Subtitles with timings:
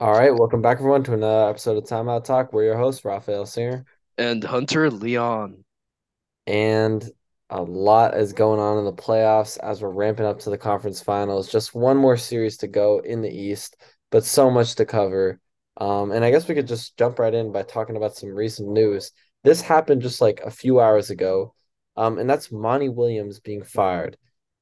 [0.00, 2.52] All right, welcome back everyone to another episode of Timeout Talk.
[2.52, 3.84] We're your hosts, Raphael Singer,
[4.18, 5.64] and Hunter Leon.
[6.46, 7.08] and
[7.50, 11.00] a lot is going on in the playoffs as we're ramping up to the conference
[11.00, 11.50] finals.
[11.50, 13.76] Just one more series to go in the East,
[14.10, 15.40] but so much to cover.
[15.76, 18.68] Um, and I guess we could just jump right in by talking about some recent
[18.68, 19.12] news.
[19.44, 21.54] This happened just like a few hours ago,
[21.96, 24.16] um, and that's Monty Williams being fired.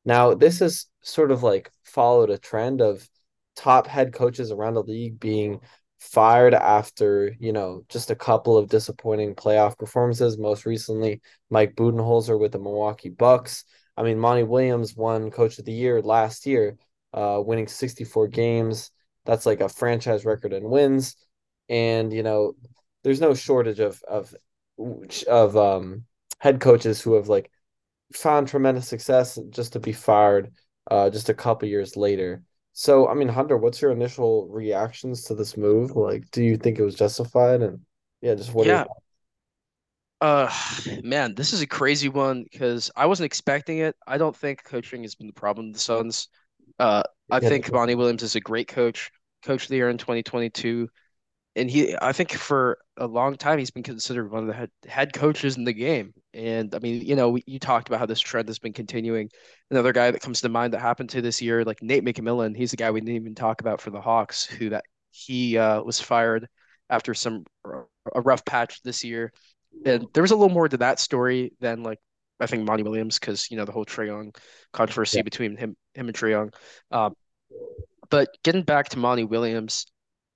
[0.05, 3.09] Now, this has sort of like followed a trend of
[3.57, 5.61] top head coaches around the league being
[5.99, 10.39] fired after, you know, just a couple of disappointing playoff performances.
[10.39, 11.21] Most recently,
[11.51, 13.65] Mike Budenholzer with the Milwaukee Bucks.
[13.97, 16.77] I mean, Monty Williams won Coach of the Year last year,
[17.13, 18.91] uh, winning 64 games.
[19.25, 21.17] That's like a franchise record in wins.
[21.69, 22.55] And, you know,
[23.03, 24.35] there's no shortage of of
[25.29, 26.05] of um
[26.39, 27.51] head coaches who have like
[28.15, 30.53] found tremendous success just to be fired
[30.91, 32.43] uh just a couple years later.
[32.75, 35.93] So, I mean, Hunter, what's your initial reactions to this move?
[35.97, 37.63] Like, do you think it was justified?
[37.63, 37.81] And
[38.21, 38.85] yeah, just what Yeah,
[40.21, 40.51] uh,
[41.03, 43.97] man, this is a crazy one because I wasn't expecting it.
[44.07, 46.29] I don't think coaching has been the problem with the Suns.
[46.79, 49.11] Uh, I Yeah, think Monty Williams is a great coach,
[49.45, 50.89] coach of the year in 2022,
[51.57, 54.71] and he, I think for a long time he's been considered one of the head,
[54.87, 56.13] head coaches in the game.
[56.33, 59.31] And I mean, you know, we, you talked about how this trend has been continuing.
[59.71, 62.71] Another guy that comes to mind that happened to this year, like Nate McMillan, he's
[62.71, 66.01] the guy we didn't even talk about for the Hawks, who that he uh, was
[66.01, 66.49] fired
[66.91, 67.45] after some
[68.15, 69.33] a rough patch this year
[69.85, 71.99] and there was a little more to that story than like
[72.41, 74.33] I think Monty Williams because you know the whole Trae Young
[74.73, 76.53] controversy yeah, between him him and Trae Young.
[76.91, 77.11] Uh,
[78.11, 79.87] but getting back to Monty Williams,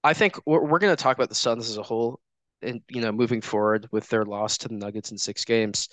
[0.05, 2.21] I think we're, we're going to talk about the Suns as a whole,
[2.63, 5.89] and you know moving forward with their loss to the Nuggets in six games.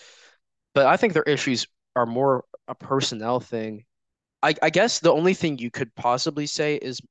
[0.73, 3.85] But I think their issues are more a personnel thing.
[4.43, 7.01] I, I guess the only thing you could possibly say is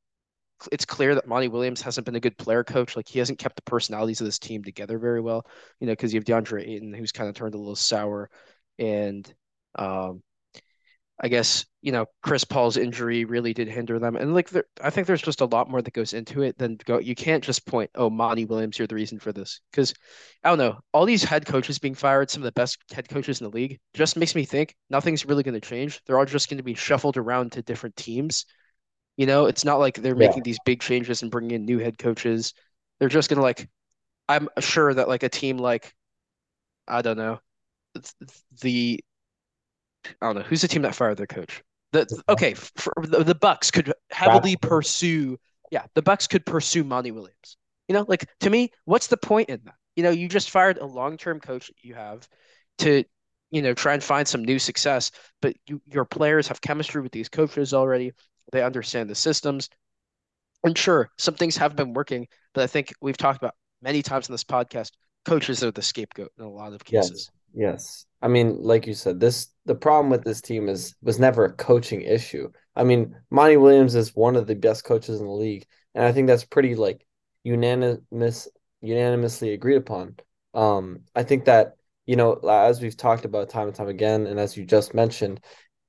[0.70, 2.96] it's clear that Monty Williams hasn't been a good player coach.
[2.96, 5.46] Like he hasn't kept the personalities of this team together very well.
[5.80, 8.30] You know, because you have DeAndre Ayton who's kind of turned a little sour,
[8.78, 9.32] and
[9.76, 10.22] um,
[11.20, 14.16] I guess you know Chris Paul's injury really did hinder them.
[14.16, 16.78] And like there, I think there's just a lot more that goes into it than
[16.84, 16.98] go.
[16.98, 19.60] You can't just point, oh, Monty Williams, you're the reason for this.
[19.70, 19.94] Because
[20.42, 23.40] I don't know, all these head coaches being fired, some of the best head coaches
[23.40, 26.00] in the league, just makes me think nothing's really going to change.
[26.06, 28.44] They're all just going to be shuffled around to different teams
[29.16, 31.78] you know, it's not like they're yeah, making these big changes and bringing in new
[31.78, 32.52] head coaches.
[32.98, 33.68] They're just gonna like,
[34.28, 35.94] I'm sure that like a team like,
[36.88, 37.40] I don't know,
[38.62, 39.00] the
[40.20, 41.62] I don't know who's the team that fired their coach.
[41.92, 42.54] The okay,
[43.02, 44.60] the, the Bucks could heavily Raptors.
[44.60, 45.38] pursue.
[45.70, 47.56] Yeah, the Bucks could pursue Monty Williams.
[47.88, 49.74] You know, like to me, what's the point in that?
[49.96, 52.28] You know, you just fired a long-term coach that you have
[52.78, 53.04] to,
[53.50, 57.12] you know, try and find some new success, but you, your players have chemistry with
[57.12, 58.12] these coaches already.
[58.50, 59.68] They understand the systems.
[60.64, 64.28] And sure, some things have been working, but I think we've talked about many times
[64.28, 64.90] in this podcast,
[65.24, 67.30] coaches are the scapegoat in a lot of cases.
[67.54, 68.06] Yes.
[68.20, 71.52] I mean, like you said, this the problem with this team is was never a
[71.52, 72.50] coaching issue.
[72.74, 76.12] I mean, Monty Williams is one of the best coaches in the league, and I
[76.12, 77.06] think that's pretty like
[77.44, 78.48] unanimous
[78.80, 80.16] unanimously agreed upon.
[80.54, 81.76] Um, I think that,
[82.06, 85.40] you know, as we've talked about time and time again, and as you just mentioned,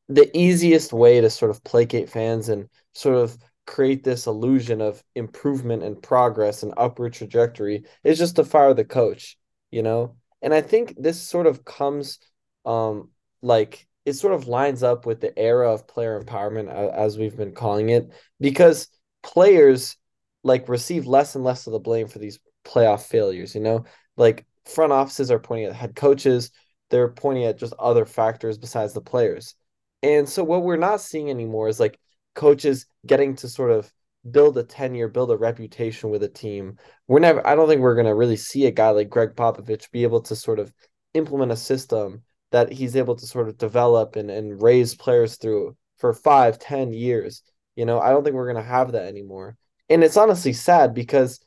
[0.07, 5.03] the easiest way to sort of placate fans and sort of create this illusion of
[5.15, 9.37] improvement and progress and upward trajectory is just to fire the coach,
[9.71, 10.15] you know?
[10.41, 12.19] And I think this sort of comes
[12.65, 13.09] um
[13.41, 17.53] like it sort of lines up with the era of player empowerment as we've been
[17.53, 18.87] calling it because
[19.23, 19.97] players
[20.43, 23.85] like receive less and less of the blame for these playoff failures, you know?
[24.15, 26.51] Like front offices are pointing at head coaches,
[26.91, 29.55] they're pointing at just other factors besides the players.
[30.03, 31.99] And so what we're not seeing anymore is like
[32.35, 33.91] coaches getting to sort of
[34.29, 36.77] build a tenure, build a reputation with a team.
[37.07, 40.03] We're never I don't think we're gonna really see a guy like Gregg Popovich be
[40.03, 40.73] able to sort of
[41.13, 45.75] implement a system that he's able to sort of develop and, and raise players through
[45.97, 47.41] for five, ten years.
[47.75, 49.57] You know, I don't think we're gonna have that anymore.
[49.89, 51.39] And it's honestly sad because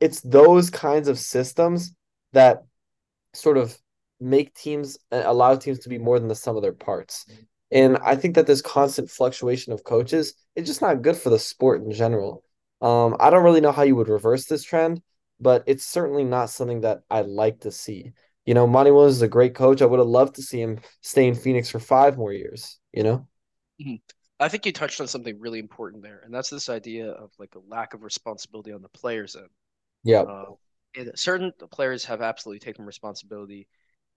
[0.00, 1.94] it's those kinds of systems
[2.32, 2.64] that
[3.34, 3.76] sort of
[4.20, 7.26] make teams allow teams to be more than the sum of their parts.
[7.70, 11.38] And I think that this constant fluctuation of coaches is just not good for the
[11.38, 12.44] sport in general.
[12.80, 15.02] Um, I don't really know how you would reverse this trend,
[15.38, 18.12] but it's certainly not something that I like to see.
[18.46, 19.82] You know, Monty Williams is a great coach.
[19.82, 23.02] I would have loved to see him stay in Phoenix for five more years, you
[23.04, 23.28] know?
[23.80, 24.00] Mhm.
[24.38, 27.54] I think you touched on something really important there, and that's this idea of like
[27.56, 29.50] a lack of responsibility on the players' end.
[30.02, 30.22] Yeah.
[30.22, 30.46] Uh,
[31.14, 33.68] certain players have absolutely taken responsibility.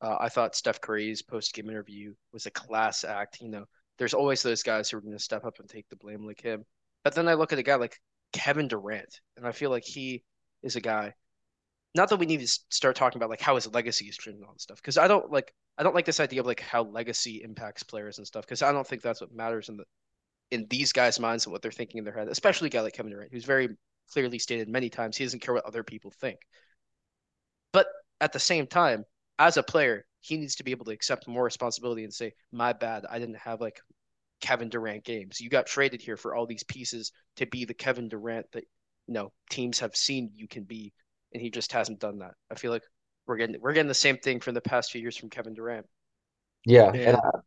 [0.04, 3.40] Uh, I thought Steph Curry's post-game interview was a class act.
[3.42, 3.66] You know,
[3.98, 6.42] there's always those guys who are going to step up and take the blame like
[6.42, 6.66] him.
[7.06, 7.98] But then I look at a guy like
[8.34, 10.24] Kevin Durant, and I feel like he
[10.62, 11.14] is a guy.
[11.96, 14.48] Not that we need to start talking about like how his legacy is driven and
[14.48, 16.84] all this stuff, because I don't like I don't like this idea of like how
[16.84, 19.86] legacy impacts players and stuff, because I don't think that's what matters in the
[20.52, 22.94] in these guys' minds and what they're thinking in their head, especially a guy like
[22.94, 23.70] Kevin Durant, who's very
[24.12, 26.40] clearly stated many times he doesn't care what other people think.
[27.72, 27.88] But
[28.20, 29.06] at the same time,
[29.40, 32.74] as a player, he needs to be able to accept more responsibility and say, "My
[32.74, 33.80] bad, I didn't have like
[34.42, 35.42] Kevin Durant games.
[35.42, 38.66] You got traded here for all these pieces to be the Kevin Durant that
[39.08, 40.94] you know teams have seen you can be,
[41.34, 42.36] and he just hasn't done that.
[42.52, 42.84] I feel like
[43.28, 45.88] we're getting we're getting the same thing from the past few years from Kevin Durant.
[46.66, 47.40] Yeah, And and I,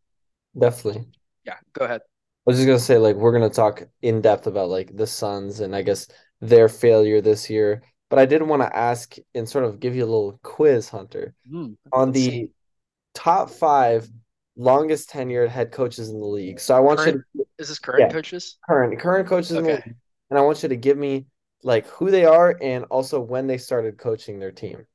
[0.59, 1.07] definitely.
[1.45, 2.03] yeah, go ahead.
[2.47, 5.61] I was just gonna say, like, we're gonna talk in depth about like the Suns
[5.61, 6.07] and I guess
[6.41, 7.83] their failure this year.
[8.09, 11.35] But I did want to ask and sort of give you a little quiz, Hunter,
[11.47, 12.51] Mm, on the see.
[13.15, 14.11] top five
[14.57, 16.61] longest tenured head coaches in the league.
[16.61, 17.25] So I want you to
[17.59, 18.59] is this current yeah, coaches?
[18.67, 19.81] current current coaches in the Okay.
[19.87, 19.97] league,
[20.31, 21.27] and I want you to give me
[21.63, 24.87] like who they are and also when they started coaching their team.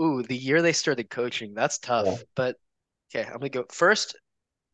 [0.00, 2.16] Ooh, the year they started coaching, that's Yeah.
[2.16, 2.24] tough.
[2.34, 2.56] But
[3.10, 4.16] okay, I'm gonna go first.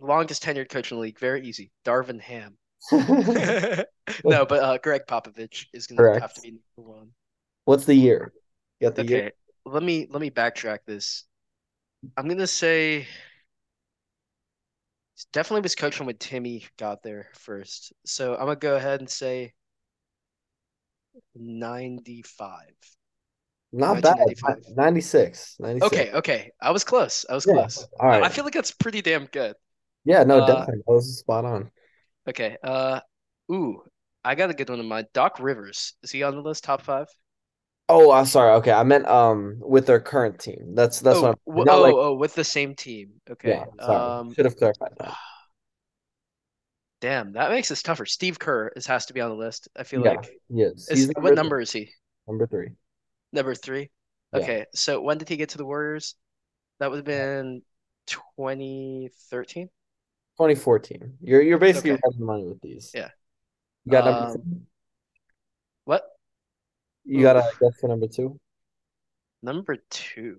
[0.00, 1.72] Longest tenured coach in the league, very easy.
[1.84, 2.58] Darvin Ham.
[4.24, 7.12] No, but uh, Gregg Popovich is gonna have to be number one.
[7.64, 8.32] What's the year?
[8.80, 9.32] You got the year?
[9.64, 11.24] Let me let me backtrack this.
[12.16, 13.06] I'm gonna say
[15.32, 17.92] definitely was coaching when Timmy got there first.
[18.04, 19.52] So I'm gonna go ahead and say
[21.34, 22.74] 95.
[23.72, 24.16] Not bad.
[24.76, 25.56] 96.
[25.58, 26.06] 96.
[26.06, 26.50] Okay, okay.
[26.60, 27.26] I was close.
[27.28, 27.52] I was Yeah.
[27.56, 27.88] close.
[28.00, 29.54] All I I feel like that's pretty damn good.
[30.04, 30.82] Yeah, no, Uh, definitely.
[30.86, 31.70] That was spot on.
[32.28, 32.56] okay.
[32.62, 33.00] Uh,
[33.52, 33.82] ooh,
[34.24, 35.08] I got a good one in mind.
[35.12, 35.94] Doc Rivers.
[36.02, 36.64] Is he on the list?
[36.64, 37.08] Top five?
[37.88, 38.52] Oh, I'm sorry.
[38.56, 40.74] Okay, I meant um with their current team.
[40.74, 43.20] That's that's what Oh, I'm w not like oh, oh, with the same team.
[43.42, 43.66] yeah, Okay.
[43.80, 44.02] sorry.
[44.08, 45.14] Um, Should have clarified that.
[47.00, 48.06] damn, that makes this tougher.
[48.06, 49.68] Steve Kerr is has to be on the list.
[49.76, 50.88] I feel Yeah, like Yes.
[50.88, 51.12] is.
[51.16, 51.62] what number three.
[51.62, 51.90] is he?
[52.26, 52.70] Number three.
[53.32, 53.90] Number three.
[54.32, 54.40] Yeah.
[54.40, 54.66] Okay.
[54.74, 56.14] So when did he get to the Warriors?
[56.80, 57.62] That would have been
[58.06, 59.70] 2013.
[60.36, 61.18] 2014.
[61.20, 62.00] You're you're basically Okay.
[62.18, 62.92] line with these.
[62.94, 63.10] Yeah.
[63.84, 64.66] You got number Um,
[65.84, 66.13] what?
[67.04, 67.58] You got a Oof.
[67.60, 68.38] guess for number two?
[69.42, 70.38] Number two.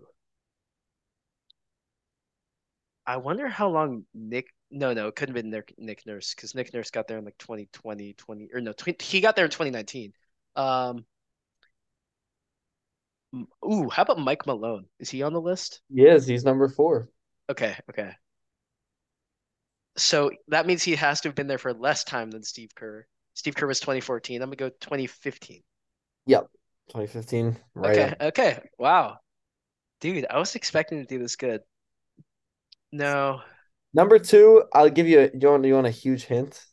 [3.06, 4.48] I wonder how long Nick.
[4.72, 7.26] No, no, it couldn't have been Nick, Nick Nurse because Nick Nurse got there in
[7.26, 10.12] like 2020, 20 or no, 20, he got there in 2019.
[10.56, 11.06] Um,
[13.64, 14.86] ooh, how about Mike Malone?
[15.00, 15.82] Is he on the list?
[15.94, 16.26] He is.
[16.26, 17.10] He's number four.
[17.50, 18.12] Okay, okay.
[19.98, 23.06] So that means he has to have been there for less time than Steve Kerr.
[23.34, 24.42] Steve Kerr was 2014.
[24.42, 25.62] I'm gonna go 2015.
[26.28, 26.50] Yep.
[26.90, 27.58] 2015.
[27.74, 28.60] Right Okay, okay.
[28.78, 29.20] Wow.
[30.02, 31.62] Dude, I was expecting to do this good.
[32.92, 33.42] No,
[33.96, 36.64] Number two, I'll give you a you want you want a huge hint?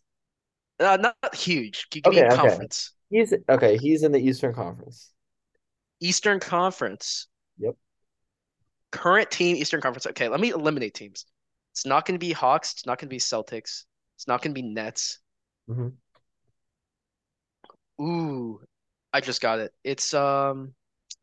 [0.81, 1.89] uh, not huge.
[1.91, 2.59] Give me Okay, okay.
[2.59, 2.93] conference.
[3.11, 5.13] He's okay, he's in the Eastern Conference.
[6.01, 7.29] Eastern Conference.
[7.59, 7.77] Yep.
[8.93, 10.07] Current team, Eastern Conference.
[10.07, 11.27] Okay, let me eliminate teams.
[11.73, 12.73] It's not going to be Hawks.
[12.75, 13.85] It's not going to be Celtics.
[14.17, 15.19] It's not going to be Nets.
[15.69, 16.03] hmm
[18.01, 18.61] Ooh,
[19.12, 19.73] I just got it.
[19.85, 20.75] It's um,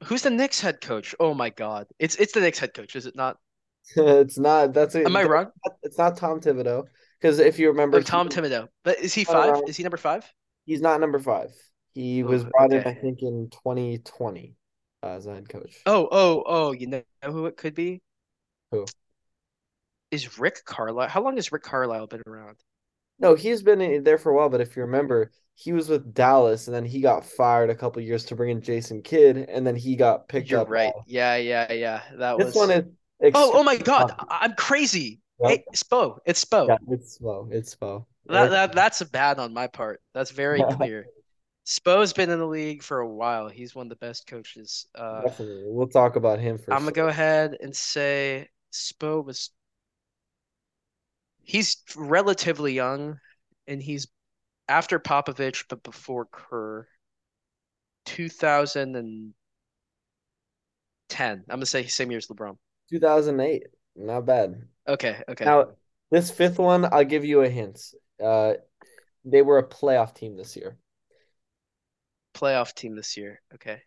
[0.03, 1.15] who's the Knicks head coach?
[1.19, 3.37] Oh my God, it's it's the Knicks head coach, is it not?
[3.95, 5.47] It's not that's a Am I wrong?
[5.83, 6.83] it's not Tom Thibodeau.
[7.19, 8.67] Because if you remember, Oh, Tom was Thibodeau.
[8.83, 9.49] But is he five?
[9.51, 9.69] around.
[9.69, 10.31] Is he number five?
[10.65, 11.49] He's not number five.
[11.93, 12.87] He was Oh, brought in.
[12.87, 14.55] I think, in 2020
[15.03, 15.75] uh, as a head coach.
[15.85, 18.01] Oh, oh, oh, you know who it could be?
[18.71, 18.85] Who?
[20.11, 21.09] Is Rick Carlisle.
[21.09, 22.57] How long has Rick Carlisle been around?
[23.19, 26.67] No, he's been there for a while, but if you remember, he was with Dallas
[26.67, 29.75] and then he got fired a couple years to bring in Jason Kidd, and then
[29.75, 30.69] he got picked You're up.
[30.69, 30.93] right.
[30.95, 32.01] uh, Yeah, yeah, yeah.
[32.15, 32.55] That this was.
[32.55, 32.83] one is
[33.33, 34.25] Oh, oh my God, tough.
[34.29, 35.19] I- I'm crazy.
[35.41, 35.49] Yep.
[35.51, 36.67] Hey, Spo, it's Spo.
[36.69, 37.49] Yeah, it's slow.
[37.51, 38.07] It's slow.
[38.27, 40.01] That that that's a bad on my part.
[40.13, 41.07] That's very clear.
[41.65, 43.49] Spo's been in the league for a while.
[43.49, 44.87] He's one of the best coaches.
[44.95, 45.63] Uh, Definitely.
[45.65, 47.03] We'll talk about him for I'm gonna sure.
[47.03, 49.49] go ahead and say Spo was.
[51.43, 53.19] He's relatively young,
[53.67, 54.07] and he's
[54.69, 56.87] after Popovich, but before Kerr.
[58.05, 59.33] 2010.
[61.19, 62.57] I'm gonna say same year as LeBron.
[62.89, 63.63] 2008.
[63.95, 64.63] Not bad.
[64.87, 65.45] Okay, okay.
[65.45, 65.71] Now,
[66.11, 67.81] this fifth one, I'll give you a hint.
[68.23, 68.53] Uh,
[69.25, 70.77] they were a playoff team this year.
[72.33, 73.41] Playoff team this year.
[73.55, 73.81] Okay.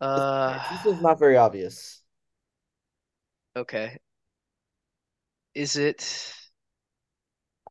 [0.00, 2.02] Uh, this is not very obvious.
[3.56, 3.98] okay.
[5.54, 6.32] Is it?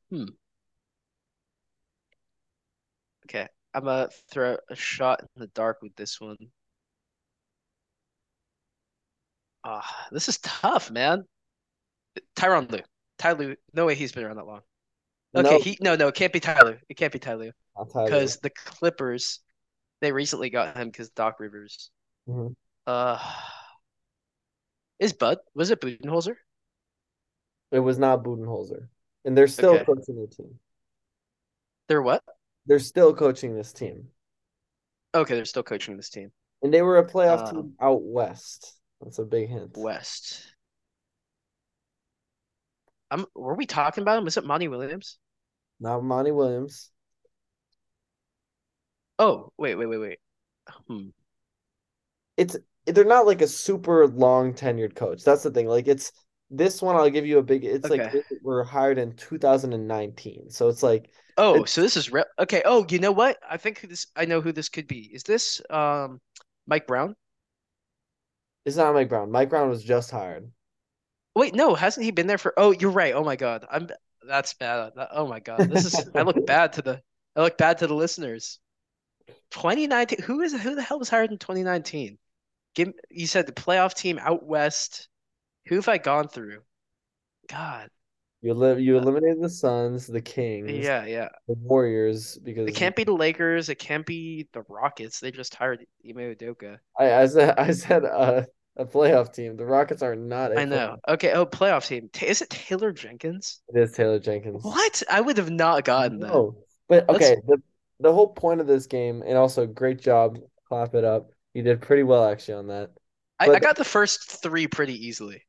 [0.09, 0.25] Hmm.
[3.29, 3.47] Okay.
[3.73, 6.37] I'm gonna throw a shot in the dark with this one.
[9.63, 11.25] Ah, this is tough, man.
[12.35, 12.81] Tyronn Lue.
[13.17, 13.55] Ty Lue.
[13.73, 14.61] No way he's been around that long.
[15.35, 16.77] Okay, No, he no no, it can't be Ty Lue.
[16.89, 18.09] It can't be Ty Lue I'll tell you.
[18.09, 19.41] because the Clippers
[20.01, 21.91] They recently got him because Doc Rivers.
[22.29, 22.55] Mhm.
[22.85, 23.19] Uh,
[24.99, 25.39] is Bud?
[25.55, 26.35] Was it Budenholzer?
[27.71, 28.87] It was not Budenholzer,
[29.25, 29.85] and they're still Okay.
[29.85, 30.59] coaching the team.
[31.87, 32.23] They're what?
[32.67, 34.09] They're still coaching this team,
[35.15, 36.31] Okay, they're still coaching this team.
[36.61, 38.73] and they were a playoff Um, team out west.
[39.01, 39.77] That's a big hint.
[39.77, 40.53] West.
[43.09, 44.25] I'm, were we talking about him?
[44.25, 45.17] Was it Monty Williams?
[45.79, 46.91] Not Monty Williams.
[49.19, 50.19] Oh, wait, wait, wait, wait.
[50.87, 51.09] Hmm.
[52.35, 52.55] It's
[52.85, 55.23] they're not like a super long tenured coach.
[55.23, 55.67] That's the thing.
[55.67, 56.11] Like it's
[56.49, 56.95] this one.
[56.95, 57.65] I'll give you a big.
[57.65, 62.23] It's like we're hired in 2019, so it's like Oh, it's so this is re
[62.39, 62.61] okay.
[62.65, 63.37] Oh, you know what?
[63.47, 64.07] I think this.
[64.15, 65.09] I know who this could be.
[65.13, 66.19] Is this um
[66.67, 67.15] Mike Brown?
[68.65, 69.31] it's not Mike Brown.
[69.31, 70.51] Mike Brown was just hired.
[71.35, 72.53] Wait, no, hasn't he been there for?
[72.57, 73.13] Oh, you're right.
[73.13, 73.89] Oh my God, I'm.
[74.27, 74.91] That's bad.
[75.11, 76.09] Oh my God, this is.
[76.15, 77.01] I look bad to the.
[77.35, 78.59] I look bad to the listeners.
[79.51, 80.21] 2019.
[80.23, 82.17] Who is who the hell was hired in 2019?
[82.75, 82.93] Give.
[83.09, 85.07] You said the playoff team out west.
[85.67, 86.61] Who have I gone through?
[87.47, 87.89] God.
[88.41, 88.79] You live.
[88.79, 91.29] You Uh, eliminated the Suns, the Kings, yeah, yeah.
[91.47, 93.69] the Warriors because It can't be the Lakers.
[93.69, 95.19] It can't be the Rockets.
[95.19, 96.77] They just hired Ime Udoka.
[96.97, 98.43] I, I said I said uh,
[98.75, 99.57] a playoff team.
[99.57, 100.97] The Rockets are not a I know.
[101.07, 101.13] playoff.
[101.13, 101.31] Okay.
[101.33, 102.09] Oh, playoff team.
[102.21, 103.61] Is it Taylor Jenkins?
[103.69, 104.63] It is Taylor Jenkins.
[104.63, 105.03] What?
[105.09, 106.27] I would have not gotten that.
[106.27, 107.35] No, but That's okay.
[107.47, 107.61] The
[107.99, 110.37] the whole point of this game, and also great job.
[110.67, 111.31] Clap it up.
[111.53, 112.91] You did pretty well actually on that.
[113.39, 115.43] I, I got the first three pretty easily.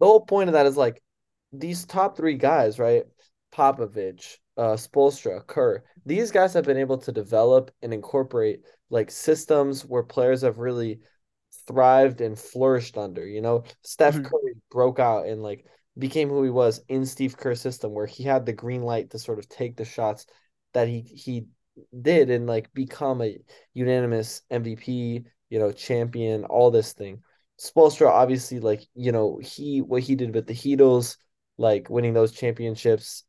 [0.00, 1.00] the whole point of that is like
[1.58, 3.04] these top three guys, right?
[3.52, 5.84] Popovich, uh, Spoelstra, Kerr.
[6.06, 11.00] These guys have been able to develop and incorporate like systems where players have really
[11.66, 13.26] thrived and flourished under.
[13.26, 14.24] You know, Steph Mhm.
[14.24, 18.24] Curry broke out and like became who he was in Steve Kerr's system, where he
[18.24, 20.26] had the green light to sort of take the shots
[20.72, 21.46] that he he
[22.02, 23.38] did and like become a
[23.72, 27.22] unanimous MVP, you know, champion, all this thing.
[27.60, 31.16] Spoelstra, obviously, like, you know, he what he did with the Heatles,
[31.58, 33.24] like winning those championships,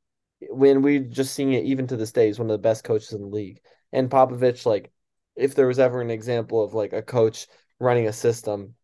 [0.49, 3.13] when we just seeing it even to this day, he's one of the best coaches
[3.13, 3.61] in the league.
[3.91, 4.91] And Popovich, like,
[5.35, 7.47] if there was ever an example of like a coach
[7.79, 8.75] running a system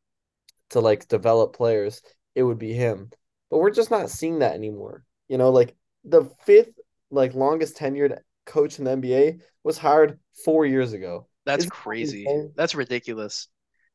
[0.71, 2.01] to like develop players,
[2.35, 3.09] it would be him.
[3.49, 5.03] But we're just not seeing that anymore.
[5.27, 6.71] You know, like the fifth
[7.09, 11.27] like longest tenured coach in the NBA was hired four years ago.
[11.45, 12.23] That's Isn't crazy.
[12.23, 12.51] insane?
[12.55, 13.47] That's ridiculous.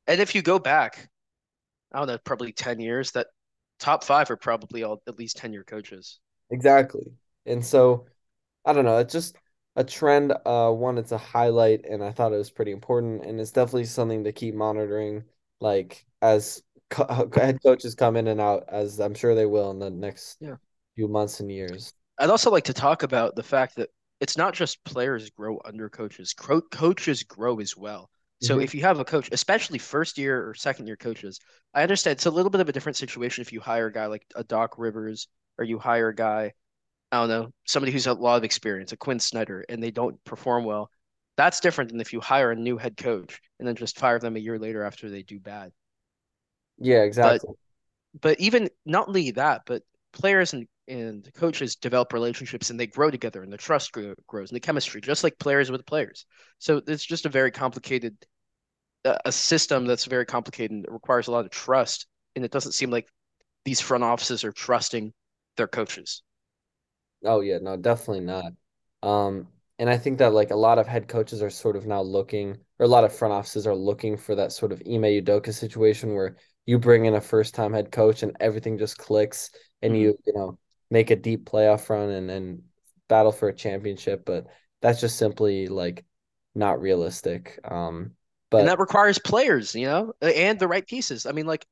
[0.07, 1.09] And if you go back,
[1.93, 3.29] I don't know, probably 10 years, that
[3.79, 6.21] top five are probably all at least 10 year coaches.
[6.51, 7.13] Exactly.
[7.47, 8.07] And so
[8.67, 9.37] I don't know, it's just
[9.77, 10.35] a trend.
[10.47, 13.87] Uh, one, it's a highlight, and I thought it was pretty important, and it's definitely
[13.87, 15.25] something to keep monitoring,
[15.61, 19.79] like as co head coaches come in and out, as I'm sure they will in
[19.81, 20.57] the next Yeah.
[20.97, 21.95] few months and years.
[22.19, 23.89] I'd also like to talk about the fact that
[24.21, 28.11] it's not just players grow under coaches, Cro coaches grow as well.
[28.41, 28.61] So Mhm.
[28.61, 31.41] if you have a coach, especially first year or second year coaches,
[31.75, 34.07] I understand it's a little bit of a different situation if you hire a guy
[34.07, 35.29] like a Doc Rivers
[35.59, 36.53] or you hire a guy,
[37.13, 40.23] I don't know, somebody who's a lot of experience, a Quin Snyder, and they don't
[40.25, 40.91] perform well.
[41.37, 44.37] That's different than if you hire a new head coach and then just fire them
[44.37, 45.73] a year later after they do bad.
[46.79, 47.55] Yeah, But exactly.
[48.21, 53.11] but even not only that, but players and, and coaches develop relationships and they grow
[53.11, 56.27] together and the trust grow, grows and the chemistry, just like players with players.
[56.59, 58.17] So it's just a very complicated
[59.05, 62.07] a a system that's very complicated and it requires a lot of trust.
[62.37, 63.09] And it doesn't seem like
[63.65, 65.13] these front offices are trusting
[65.57, 66.23] their coaches.
[67.25, 68.53] Oh yeah, no, definitely not.
[69.03, 72.01] Um, and I think that like a lot of head coaches are sort of now
[72.03, 75.53] looking, or a lot of front offices are looking for that sort of Ime Udoka
[75.53, 79.51] situation where you bring in a first time head coach and everything just clicks
[79.83, 79.97] and Mhm.
[79.97, 80.59] you, you know,
[80.91, 82.63] make a deep playoff run and and
[83.09, 84.47] battle for a championship, but
[84.81, 86.05] that's just simply like
[86.55, 87.59] not realistic.
[87.65, 88.17] Um,
[88.59, 91.27] And but that requires players, you know, and the right pieces.
[91.27, 91.67] I mean, like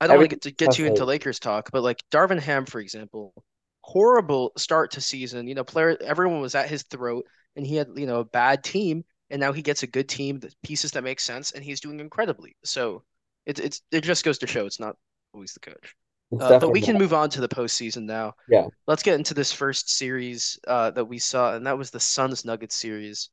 [0.00, 2.66] I don't want to get to get too into Lakers talk, but like Darvin Ham,
[2.66, 3.34] for example,
[3.82, 5.48] horrible start to season.
[5.48, 7.26] You know, player everyone was at his throat,
[7.56, 10.40] and he had you know a bad team, and now he gets a good team,
[10.40, 12.56] the pieces that make sense, and he's doing incredibly.
[12.64, 13.04] So
[13.46, 14.96] it's it's it just goes to show it's not
[15.34, 15.96] always the coach.
[16.40, 18.34] Uh, but we can move on to the postseason now.
[18.48, 18.66] Yeah.
[18.86, 22.44] Let's get into this first series uh, that we saw, and that was the Suns
[22.44, 23.30] Nuggets series.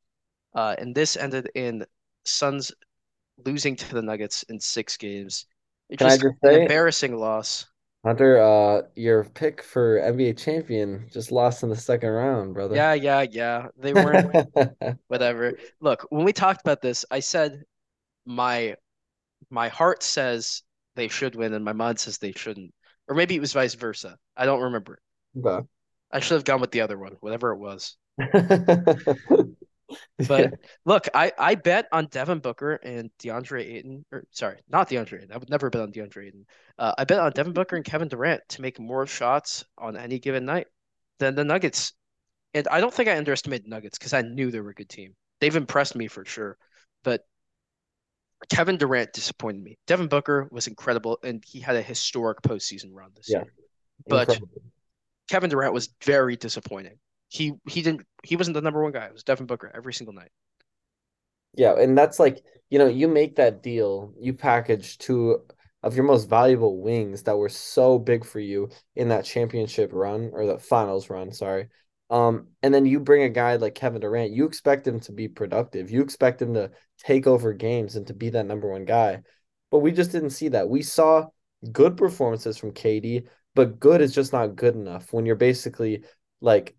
[0.54, 1.84] Uh, and this ended in
[2.24, 2.72] Suns
[3.44, 5.46] losing to the Nuggets in six games.
[5.88, 7.66] It's Can I just just an embarrassing loss.
[8.04, 12.74] Hunter, uh, your pick for NBA champion just lost in the second round, brother.
[12.74, 13.68] Yeah, yeah, yeah.
[13.78, 14.48] They weren't
[15.06, 15.52] whatever.
[15.80, 17.62] Look, when we talked about this, I said
[18.26, 18.74] my
[19.50, 20.62] my heart says
[20.96, 22.74] they should win and my mind says they shouldn't.
[23.08, 24.16] Or maybe it was vice versa.
[24.36, 24.98] I don't remember.
[25.38, 25.66] Okay.
[26.10, 27.96] I should have gone with the other one, whatever it was.
[30.26, 30.54] But
[30.84, 35.32] look, I, I bet on Devin Booker and DeAndre Ayton, or sorry, not DeAndre Ayton.
[35.32, 36.46] I would never bet on DeAndre Ayton.
[36.78, 40.18] Uh, I bet on Devin Booker and Kevin Durant to make more shots on any
[40.18, 40.66] given night
[41.18, 41.92] than the Nuggets.
[42.54, 45.14] And I don't think I underestimated Nuggets because I knew they were a good team.
[45.40, 46.56] They've impressed me for sure.
[47.02, 47.22] But
[48.48, 49.78] Kevin Durant disappointed me.
[49.86, 53.52] Devin Booker was incredible, and he had a historic postseason run this Yeah, year.
[54.08, 54.48] But incredible.
[55.28, 56.98] Kevin Durant was very disappointing.
[57.28, 59.06] He he didn't he wasn't the number one guy.
[59.06, 60.32] It was Devin Booker every single night.
[61.54, 65.42] Yeah, and that's like, you know, you make that deal, you package two
[65.82, 70.30] of your most valuable wings that were so big for you in that championship run
[70.32, 71.68] or the finals run, sorry.
[72.12, 75.28] Um, and then you bring a guy like Kevin Durant, you expect him to be
[75.28, 75.90] productive.
[75.90, 79.22] You expect him to take over games and to be that number one guy.
[79.70, 80.68] But we just didn't see that.
[80.68, 81.28] We saw
[81.72, 86.04] good performances from KD, but good is just not good enough when you're basically
[86.42, 86.76] like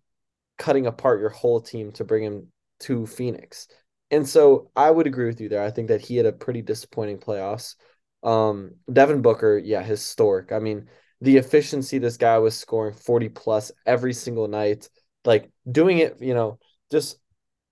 [0.59, 3.67] cutting apart your whole team to bring him to Phoenix.
[4.11, 5.63] And so I would agree with you there.
[5.63, 7.73] I think that he had a pretty disappointing playoffs.
[8.21, 10.51] Um, Devin Booker, yeah, historic.
[10.51, 10.89] I mean,
[11.21, 14.89] the efficiency this guy was scoring 40 plus every single night,
[15.25, 16.59] like doing it, you know,
[16.91, 17.17] just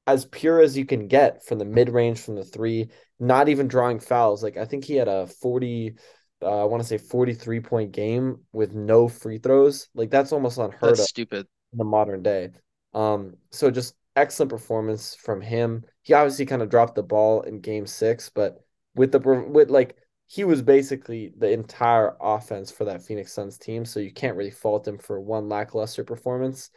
[0.08, 2.90] as pure as you can get from the mid range from the three,
[3.20, 4.44] not even drawing fouls.
[4.44, 5.96] Like I think he had a 40
[6.44, 9.88] uh, I want to say 43 point game with no free throws.
[9.94, 11.48] Like that's almost unheard That's of stupid.
[11.72, 12.50] in the modern day.
[12.94, 15.84] Um, so just excellent performance from him.
[16.02, 18.64] He obviously kind of dropped the ball in game six, but
[18.96, 19.96] with the with like
[20.28, 23.86] he was basically the entire offense for that Phoenix Suns team.
[23.86, 26.70] So you can't really fault him for one lackluster performance.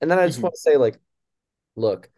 [0.00, 0.98] And then I just hmm want to say, like,
[1.76, 2.10] look,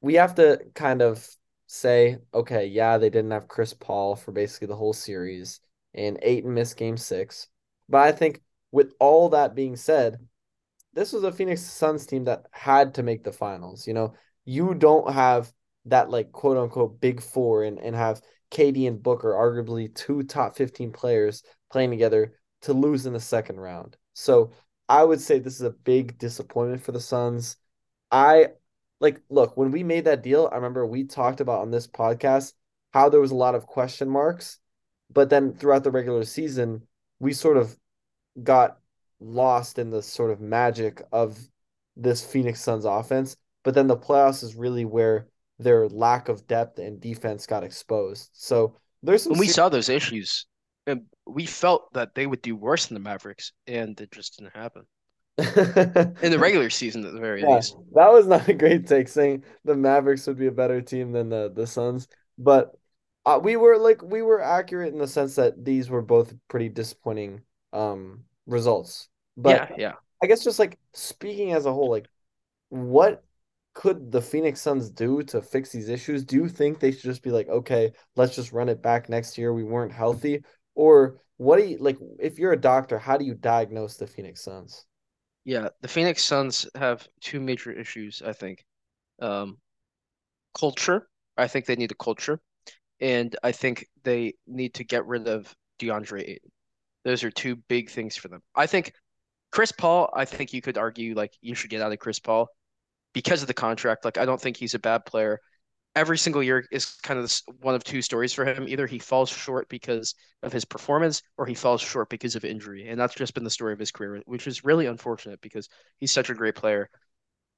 [0.00, 1.26] we have to kind of
[1.66, 5.60] say, okay, yeah, they didn't have Chris Paul for basically the whole series,
[5.94, 7.48] and Ayton missed game six.
[7.88, 10.18] But I think with all that being said,
[10.92, 13.86] this was a Phoenix Suns team that had to make the finals.
[13.86, 15.52] You know, you don't have
[15.86, 20.56] that like quote unquote big four and, and have KD and Booker, arguably two top
[20.56, 23.96] 15 players playing together to lose in the second round.
[24.14, 24.52] So
[24.90, 27.56] I would say this is a big disappointment for the Suns.
[28.10, 28.48] I
[28.98, 32.54] like look, when we made that deal, I remember we talked about on this podcast
[32.92, 34.58] how there was a lot of question marks,
[35.08, 36.82] but then throughout the regular season,
[37.20, 37.78] we sort of
[38.42, 38.78] got
[39.20, 41.38] lost in the sort of magic of
[41.96, 43.36] this Phoenix Suns offense.
[43.62, 45.28] But then the playoffs is really where
[45.60, 48.30] their lack of depth and defense got exposed.
[48.32, 48.74] So
[49.04, 50.46] there's some When we serious saw those issues,
[50.88, 54.54] and we felt that they would do worse than the Mavericks, and it just didn't
[54.54, 54.84] happen.
[55.38, 57.76] In the regular season, at the very least.
[57.94, 61.30] that was not a great take saying the Mavericks would be a better team than
[61.30, 62.72] the the Suns, but
[63.24, 66.68] uh, we were like we were accurate in the sense that these were both pretty
[66.68, 69.08] disappointing um results.
[69.36, 69.92] But Yeah, yeah.
[70.22, 72.06] I guess just like speaking as a whole, like
[72.68, 73.24] what
[73.74, 76.24] could the Phoenix Suns do to fix these issues?
[76.24, 79.38] Do you think they should just be like, okay, let's just run it back next
[79.38, 79.52] year?
[79.52, 80.42] We weren't healthy,
[80.80, 81.98] or what do you like?
[82.18, 84.86] If you're a doctor, how do you diagnose the Phoenix Suns?
[85.44, 88.64] Yeah, the Phoenix Suns have two major issues, I think.
[89.20, 89.58] Um,
[90.58, 91.06] culture.
[91.36, 92.40] I think they need a culture,
[92.98, 96.38] and I think they need to get rid of DeAndre.
[97.04, 98.40] Those are two big things for them.
[98.54, 98.94] I think
[99.52, 102.48] Chris Paul, I think you could argue like you should get out of Chris Paul
[103.12, 104.06] because of the contract.
[104.06, 105.40] Like I don't think he's a bad player.
[105.96, 108.68] Every single year is kind of this one of two stories for him.
[108.68, 112.88] Either he falls short because of his performance or he falls short because of injury.
[112.88, 116.12] And that's just been the story of his career, which is really unfortunate because he's
[116.12, 116.88] such a great player.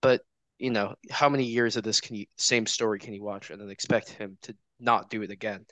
[0.00, 0.22] But,
[0.58, 3.60] you know, how many years of this can you same story can you watch and
[3.60, 5.66] then expect him to not do it again?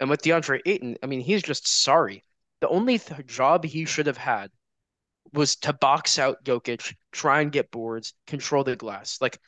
[0.00, 2.24] And with DeAndre Ayton, I mean, he's just sorry.
[2.60, 4.50] The only th job he should have had
[5.32, 9.18] was to box out Jokic, try and get boards, control the glass.
[9.20, 9.38] Like,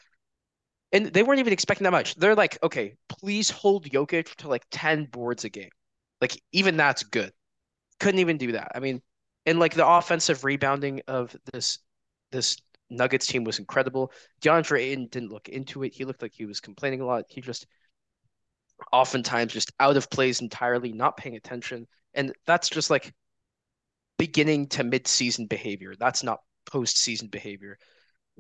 [0.93, 2.15] and they weren't even expecting that much.
[2.17, 5.71] They're like, okay, please hold Jokic to like 10 boards a game.
[6.21, 7.33] Like, even that's good.
[7.99, 8.73] Couldn't even do that.
[8.75, 9.01] I mean,
[9.47, 11.79] and like the offensive rebounding of this
[12.31, 12.57] this
[12.91, 14.13] Nuggets team was incredible.
[14.43, 15.95] DeAndre Ayton didn't look into it.
[15.95, 17.25] He looked like he was complaining a lot.
[17.29, 17.67] He just
[18.93, 21.87] oftentimes just out of plays entirely, not paying attention.
[22.15, 23.13] And that's just like
[24.19, 25.95] beginning to mid-season behavior.
[25.99, 27.79] That's not post-season behavior.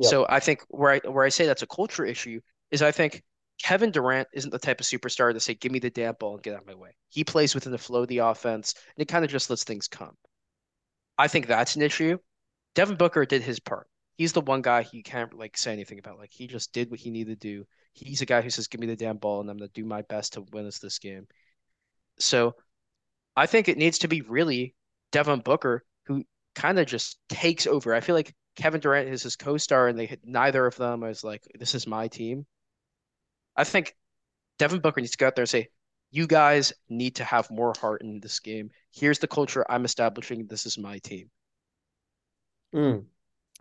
[0.02, 3.22] So I think where I where I say that's a culture issue is I think
[3.62, 6.42] Kevin Durant isn't the type of superstar to say, "Give me the damn ball and
[6.42, 9.08] get out of my way." He plays within the flow of the offense, and it
[9.08, 10.16] kind of just lets things come.
[11.18, 12.18] I think that's an issue.
[12.74, 13.88] Devin Booker did his part.
[14.16, 16.18] He's the one guy you can't like say anything about.
[16.18, 17.66] Like he just did what he needed to do.
[17.92, 20.02] He's a guy who says, "Give me the damn ball, and I'm gonna do my
[20.02, 21.26] best to win us this game."
[22.18, 22.56] So
[23.36, 24.74] I think it needs to be really
[25.12, 27.94] Devin Booker who kind of just takes over.
[27.94, 31.46] I feel like Kevin Durant is his co-star, and they neither of them is like,
[31.58, 32.46] "This is my team."
[33.56, 33.94] I think
[34.58, 35.68] Devin Booker needs to go out there and say,
[36.12, 38.70] you guys need to have more heart in this game.
[38.92, 40.46] Here's the culture I'm establishing.
[40.46, 41.30] This is my team.
[42.74, 43.06] Mm.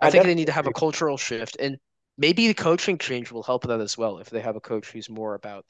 [0.02, 1.78] I, I think they need to have a cultural shift, and
[2.18, 4.18] maybe the coaching change will help that as well.
[4.18, 5.66] If they have a coach who's more about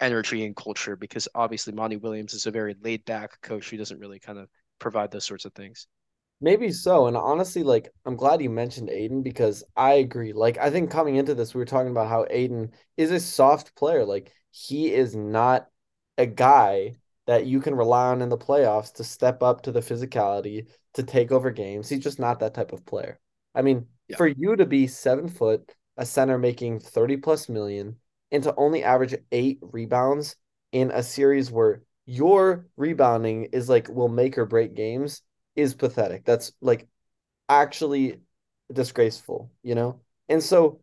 [0.00, 4.00] energy and culture, because obviously Monty Williams is a very laid back coach who doesn't
[4.00, 4.48] really kind of
[4.80, 5.86] provide those sorts of things.
[6.40, 7.06] Maybe so.
[7.06, 10.32] And honestly, like I'm glad you mentioned Ayton because I agree.
[10.32, 13.74] Like I think coming into this, we were talking about how Ayton is a soft
[13.74, 14.04] player.
[14.04, 15.68] Like he is not
[16.18, 19.80] a guy that you can rely on in the playoffs to step up to the
[19.80, 21.88] physicality to take over games.
[21.88, 23.18] He's just not that type of player.
[23.54, 24.16] I mean, yeah.
[24.16, 27.96] for you to be seven foot, a center making 30 plus million,
[28.30, 30.36] and to only average eight rebounds
[30.72, 35.22] in a series where your rebounding is like will make or break games
[35.56, 36.24] is pathetic.
[36.24, 36.88] That's like
[37.48, 38.20] actually
[38.72, 40.00] disgraceful, you know?
[40.28, 40.80] And so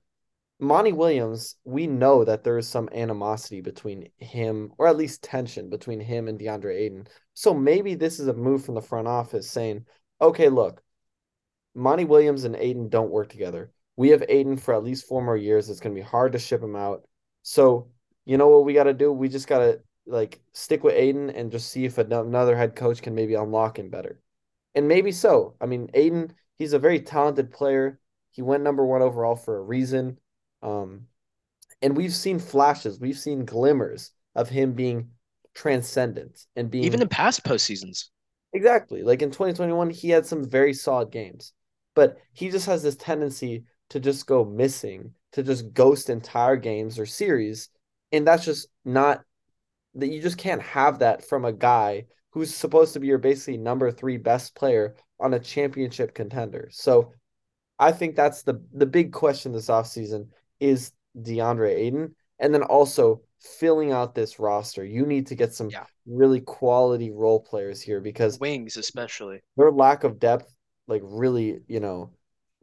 [0.60, 5.70] Monty Williams, we know that there is some animosity between him, or at least tension
[5.70, 7.08] between him and DeAndre Ayton.
[7.34, 9.86] So maybe this is a move from the front office saying,
[10.22, 10.84] okay, look,
[11.74, 13.72] Monty Williams and Ayton don't work together.
[13.96, 15.70] We have Ayton for at least four more years.
[15.70, 17.08] It's going to be hard to ship him out.
[17.42, 17.90] So,
[18.26, 19.12] you know what we got to do?
[19.12, 23.02] We just got to like stick with Ayton and just see if another head coach
[23.02, 24.20] can maybe unlock him better.
[24.76, 25.56] And maybe so.
[25.60, 28.00] I mean, Ayton, he's a very talented player.
[28.32, 30.18] He went number one overall for a reason.
[30.62, 31.08] Um,
[31.82, 35.10] and we've seen flashes, we've seen glimmers of him being
[35.54, 38.10] transcendent and being even in past postseasons.
[38.54, 39.04] Exactly.
[39.04, 41.54] Like in 2021, he had some very solid games,
[41.96, 47.00] but he just has this tendency to just go missing, to just ghost entire games
[47.00, 47.70] or series.
[48.12, 49.24] And that's just not
[49.96, 53.58] that you just can't have that from a guy who's supposed to be your basically
[53.58, 56.70] number three best player on a championship contender.
[56.72, 57.14] So
[57.78, 62.16] I think that's the the big question this offseason is DeAndre Ayton.
[62.40, 64.84] And then also filling out this roster.
[64.84, 65.86] You need to get some yeah.
[66.08, 69.42] really quality role players here because wings especially.
[69.58, 70.52] Their lack of depth
[70.88, 72.12] like really, you know,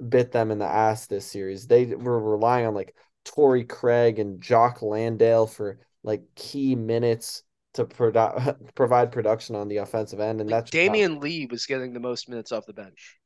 [0.08, 1.66] bit them in the ass this series.
[1.66, 7.42] They were relying on like Torrey Craig and Jock Landale for like key minutes
[7.78, 11.22] to produ- provide production on the offensive end, and like that's Damion not...
[11.22, 13.18] Lee was getting the most minutes off the bench.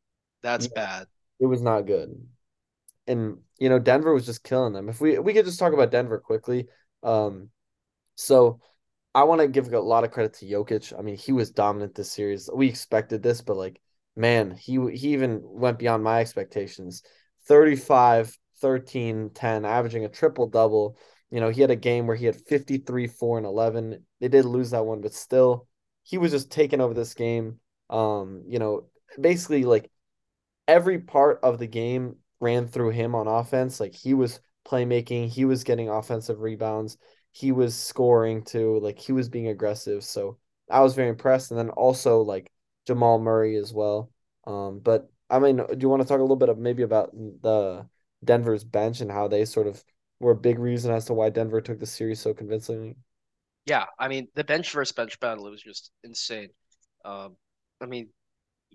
[0.43, 1.07] That's yeah, bad.
[1.41, 2.11] It was not good,
[3.07, 4.89] and you know Denver was just killing them.
[4.89, 6.69] If we we could just talk about Denver quickly,
[7.03, 7.51] um,
[8.15, 8.61] so
[9.15, 10.99] I want to give a lot of credit to Jokic.
[10.99, 12.49] I mean, he was dominant this series.
[12.53, 13.81] We expected this, but like,
[14.17, 17.03] man, he he even went beyond my expectations.
[17.47, 20.97] 35, 13, 10, averaging a triple double.
[21.33, 24.05] You know, he had a game where he had 53, 4, and 11.
[24.21, 25.67] They did lose that one, but still,
[26.03, 27.59] he was just taking over this game.
[27.89, 28.87] Um, you know,
[29.19, 29.91] basically like
[30.69, 33.81] every part of the game ran through him on offense.
[33.81, 36.99] Like he was playmaking, he was getting offensive rebounds,
[37.33, 40.05] he was scoring too, like he was being aggressive.
[40.05, 40.39] So
[40.71, 41.51] I was very impressed.
[41.51, 42.53] And then also like
[42.87, 44.11] Jamal Murray as well.
[44.47, 47.13] Um, but I mean, do you want to talk a little bit of maybe about
[47.15, 47.87] the
[48.23, 49.83] Denver's bench and how they sort of
[50.23, 52.97] were a big reason as to why Denver took the series so convincingly.
[53.67, 56.49] Yeah, I mean the bench versus bench battle it was just insane.
[57.05, 57.37] Um,
[57.81, 58.09] I mean,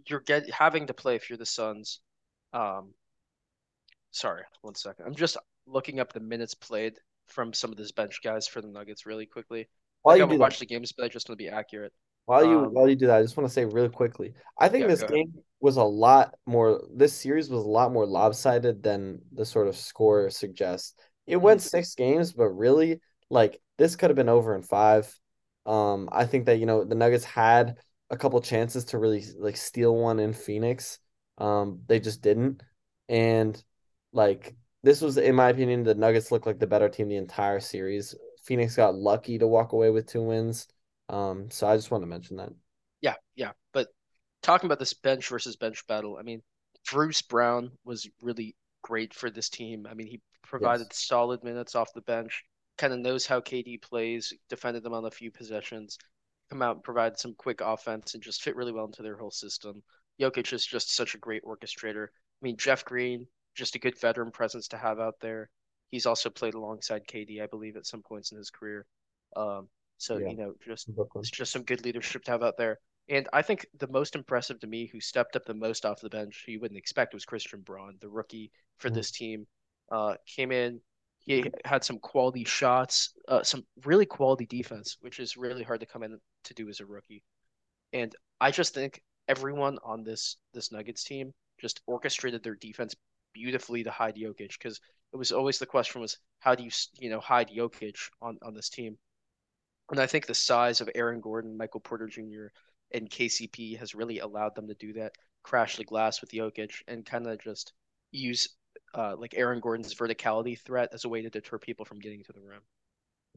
[0.07, 2.01] you're get having to play if you're the Suns.
[2.53, 2.93] Um,
[4.11, 5.05] sorry, one second.
[5.05, 6.93] I'm just looking up the minutes played
[7.27, 9.67] from some of these bench guys for the Nuggets really quickly.
[10.01, 11.93] While like you I haven't watched the games, but I just want to be accurate.
[12.25, 14.33] While you um, while you do that, I just want to say really quickly.
[14.59, 16.81] I think yeah, this game was a lot more.
[16.93, 20.93] This series was a lot more lopsided than the sort of score suggests.
[21.27, 25.13] It went six games, but really, like this could have been over in five.
[25.65, 27.75] Um, I think that you know the Nuggets had
[28.09, 30.99] a couple chances to really like steal one in Phoenix.
[31.37, 32.63] Um, they just didn't,
[33.09, 33.61] and
[34.13, 37.59] like this was, in my opinion, the Nuggets looked like the better team the entire
[37.59, 38.15] series.
[38.43, 40.67] Phoenix got lucky to walk away with two wins.
[41.09, 42.49] Um, so I just want to mention that.
[43.01, 43.89] Yeah, yeah, but
[44.41, 46.41] talking about this bench versus bench battle, I mean,
[46.89, 49.85] Bruce Brown was really great for this team.
[49.89, 51.07] I mean, he provided yes.
[51.07, 52.43] solid minutes off the bench,
[52.77, 55.97] kind of knows how KD plays, defended them on a few possessions,
[56.49, 59.31] come out and provide some quick offense, and just fit really well into their whole
[59.31, 59.81] system.
[60.19, 62.07] Jokic is just such a great orchestrator.
[62.07, 65.49] I mean, Jeff Green, just a good veteran presence to have out there.
[65.89, 68.85] He's also played alongside KD, I believe, at some points in his career.
[69.35, 70.29] Um, so yeah.
[70.29, 72.79] you know, just it's just some good leadership to have out there.
[73.09, 76.09] And I think the most impressive to me, who stepped up the most off the
[76.09, 78.95] bench, who you wouldn't expect, was Christian Braun, the rookie for mm-hmm.
[78.95, 79.47] this team.
[79.91, 80.81] Uh, came in,
[81.19, 85.85] he had some quality shots, uh, some really quality defense, which is really hard to
[85.85, 87.21] come in to do as a rookie.
[87.91, 92.95] And I just think everyone on this this Nuggets team just orchestrated their defense
[93.33, 94.79] beautifully to hide Jokic because
[95.13, 98.53] it was always the question was how do you you know hide Jokic on on
[98.53, 98.97] this team?
[99.91, 102.47] And I think the size of Aaron Gordon, Michael Porter Jr.,
[102.91, 107.05] and KCP has really allowed them to do that, crash the glass with Jokic, and
[107.05, 107.73] kind of just
[108.11, 108.49] use
[108.93, 112.33] uh, like Aaron Gordon's verticality threat as a way to deter people from getting to
[112.33, 112.61] the rim.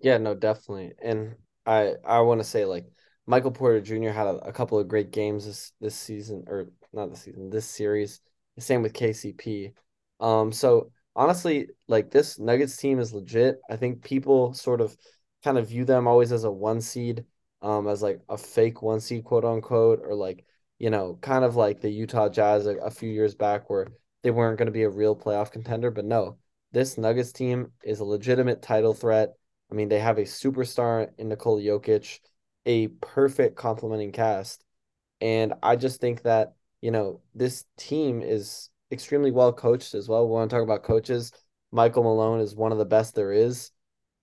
[0.01, 0.93] Yeah, no, definitely.
[1.03, 1.35] And
[1.67, 2.87] I I want to say like
[3.27, 4.11] Michael Porter Jr.
[4.11, 7.67] had a, a, couple of great games this this season or not this season, this
[7.67, 8.21] series.
[8.59, 9.73] Same with KCP.
[10.21, 13.61] Um so honestly, like this Nuggets team is legit.
[13.71, 14.97] I think people sort of
[15.45, 17.25] kind of view them always as a one seed,
[17.63, 20.45] um, as like a fake one seed, quote unquote, or like,
[20.79, 23.89] you know, kind of like the Utah Jazz a, a few years back where
[24.23, 25.91] they weren't going to be a real playoff contender.
[25.91, 26.39] But no,
[26.73, 29.35] this Nuggets team is a legitimate title threat.
[29.71, 32.21] I mean, they have a superstar in Nikola Jokic,
[32.67, 34.65] a perfect complementing cast.
[35.21, 40.27] And I just think that, you know, this team is extremely well coached as well.
[40.27, 41.33] We want to talk about coaches.
[41.73, 43.71] Michael Malone is one of the best there is.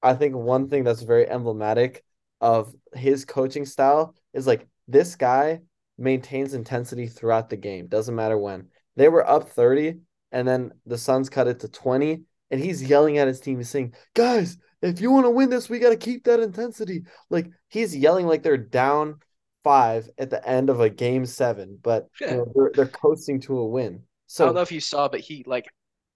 [0.02, 2.04] I think one thing that's very emblematic
[2.42, 5.62] of his coaching style is like this guy
[5.98, 7.88] maintains intensity throughout the game.
[7.88, 8.68] Doesn't matter when.
[8.98, 10.00] They were up 30
[10.34, 13.70] and then the Suns cut it to 20 and he's yelling at his team he's
[13.70, 17.50] saying, "Guys, if you want to win this, we got to keep that intensity." Like
[17.70, 19.20] he's yelling like they're down
[19.64, 22.32] 5 at the end of a game 7, but yeah.
[22.32, 24.04] you know, they're they're coasting to a win.
[24.28, 25.68] So I don't know if you saw but he like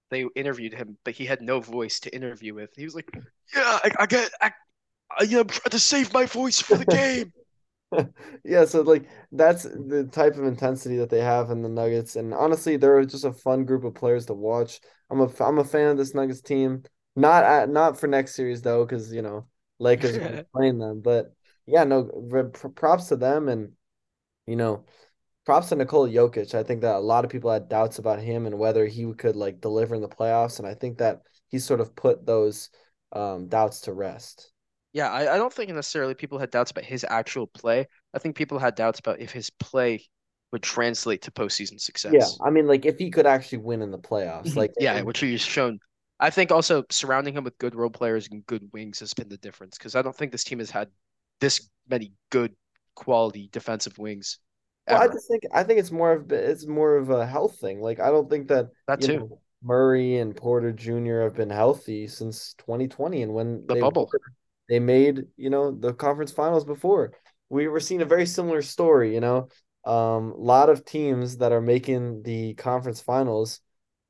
[0.10, 2.70] they interviewed him, but he had no voice to interview with.
[2.76, 3.10] He was like,
[3.56, 4.52] "Yeah, I, I get, I,
[5.17, 6.86] I, am trying to save my voice for the
[7.26, 7.32] game."
[8.45, 12.34] yeah, so like that's the type of intensity that they have in the Nuggets, and
[12.34, 14.80] honestly, they're just a fun group of players to watch.
[15.10, 16.84] I'm a I'm a fan of this Nuggets team.
[17.15, 19.47] Not at not for next series though, because you know
[19.80, 21.01] Lakers are playing them.
[21.01, 21.34] But
[21.65, 22.04] yeah, no,
[22.75, 23.73] props to them, and
[24.47, 24.86] you know
[25.45, 26.54] props to Nikola Jokic.
[26.56, 29.36] I think that a lot of people had doubts about him and whether he could
[29.36, 32.69] like deliver in the playoffs, and I think that he sort of put those
[33.12, 34.51] um, doubts to rest.
[34.93, 37.88] Yeah, I, I don't think necessarily people had doubts about his actual play.
[38.13, 40.06] I think people had doubts about if his play
[40.51, 42.13] would translate to postseason success.
[42.13, 44.60] Yeah, I mean, like if he could actually win in the playoffs, mm-hmm.
[44.60, 45.80] like yeah, which he's shown.
[46.19, 49.38] I think also surrounding him with good role players and good wings has been the
[49.38, 50.89] difference because I don't think this team has had
[51.39, 52.54] this many good
[52.95, 54.38] quality defensive wings
[54.88, 57.82] well, I just think I think it's more of it's more of a health thing.
[57.82, 59.19] Like I don't think that that too.
[59.19, 61.21] Know, Murray and Porter Jr.
[61.21, 64.19] have been healthy since 2020, and when the bubble were,
[64.71, 67.12] they made you know the conference finals before.
[67.49, 69.13] We were seeing a very similar story.
[69.13, 69.49] You know,
[69.84, 73.60] um, a lot of teams that are making the conference finals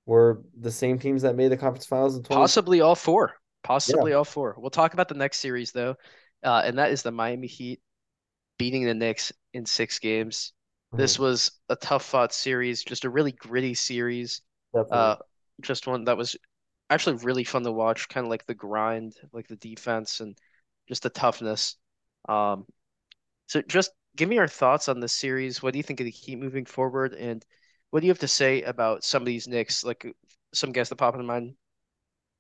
[0.06, 3.34] were the same teams that made the conference finals in 20- possibly all four.
[3.63, 4.17] Possibly yeah.
[4.17, 4.56] all four.
[4.56, 5.95] We'll talk about the next series though,
[6.43, 7.82] uh, and that is the Miami Heat
[8.60, 10.54] beating the Knicks in six games.
[10.93, 11.24] This mm-hmm.
[11.24, 14.41] was a tough fought series, just a really gritty series.
[14.76, 15.15] Uh,
[15.62, 16.36] just one that was
[16.91, 20.38] actually really fun to watch, kind of like the grind, like the defense and
[20.91, 21.77] just the toughness.
[22.27, 22.65] Um,
[23.47, 25.63] so just give me your thoughts on this series.
[25.63, 27.43] What do you think of the Heat moving forward, and
[27.89, 29.84] what do you have to say about some of these Knicks?
[29.86, 30.06] Like
[30.54, 31.56] some guys that pop in mind,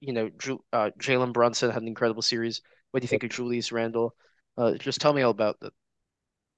[0.01, 0.29] you know,
[0.73, 2.61] uh, Jalen Brunson had an incredible series.
[2.91, 4.15] What do you think of Julius Randle?
[4.57, 5.73] Uh, just tell me all about that.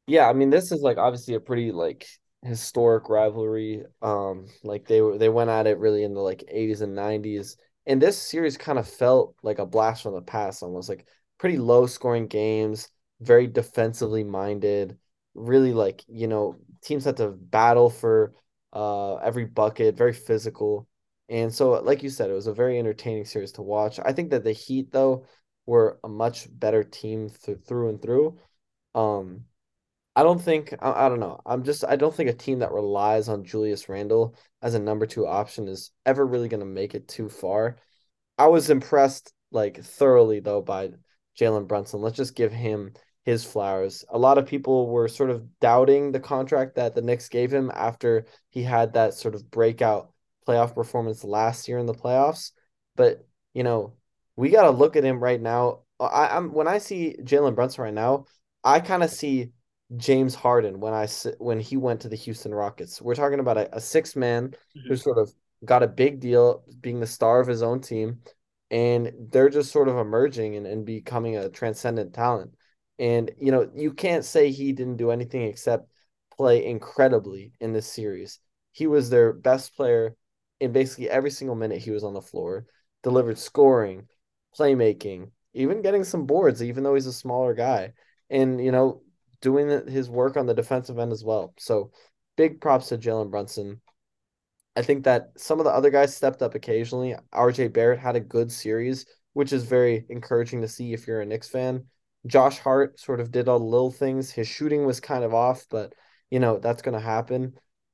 [0.07, 2.07] Yeah, I mean, this is like obviously a pretty like
[2.41, 3.85] historic rivalry.
[4.01, 7.57] Um, like they were they went at it really in the like 80s and 90s.
[7.85, 11.05] And this series kind of felt like a blast from the past, almost like
[11.43, 12.87] pretty low scoring games,
[13.19, 14.97] very defensively minded,
[15.35, 18.33] really like, you know, teams had to battle for
[18.71, 20.87] uh every bucket, very physical.
[21.27, 23.99] And so, like you said, it was a very entertaining series to watch.
[23.99, 25.25] I think that the Heat, though,
[25.65, 28.39] were a much better team th- through and through.
[28.95, 29.43] Um,
[30.15, 31.41] I don't think I, I, don't know.
[31.45, 35.05] I'm just I don't think a team that relies on Julius Randle as a number
[35.05, 37.79] two option is ever really going to make it too far.
[38.37, 40.91] I was impressed like thoroughly though by
[41.39, 42.01] Jalen Brunson.
[42.01, 42.93] Let's just give him
[43.23, 44.03] his flowers.
[44.09, 47.71] A lot of people were sort of doubting the contract that the Knicks gave him
[47.73, 50.11] after he had that sort of breakout
[50.47, 52.51] playoff performance last year in the playoffs.
[52.95, 53.93] But you know,
[54.35, 55.79] we got to look at him right now.
[55.99, 58.25] I, I'm when I see Jalen Brunson right now,
[58.63, 59.51] I kind of see
[59.97, 63.01] James Harden when I when he went to the Houston Rockets.
[63.01, 64.87] We're talking about a, a six man mm-hmm.
[64.87, 68.19] who sort of got a big deal being the star of his own team,
[68.73, 72.55] and they're just sort of emerging and, and becoming a transcendent talent.
[72.97, 75.87] And you know, you can't say he didn't do anything except
[76.35, 78.39] play incredibly in this series.
[78.71, 80.15] He was their best player
[80.59, 82.65] in basically every single minute he was on the floor,
[83.03, 84.07] delivered scoring,
[84.57, 87.93] playmaking, even getting some boards, even though he's a smaller guy.
[88.31, 89.03] And you know,
[89.39, 91.53] doing his work on the defensive end as well.
[91.59, 91.91] So
[92.37, 93.81] big props to Jalen Brunson.
[94.75, 97.15] I think that some of the other guys stepped up occasionally.
[97.33, 101.25] RJ Barrett had a good series which is very encouraging to see if you're a
[101.25, 101.85] Knicks fan.
[102.25, 104.31] Josh Hart sort of did all the little things.
[104.31, 105.93] His shooting was kind of off, but
[106.31, 107.53] you know, that's going to happen.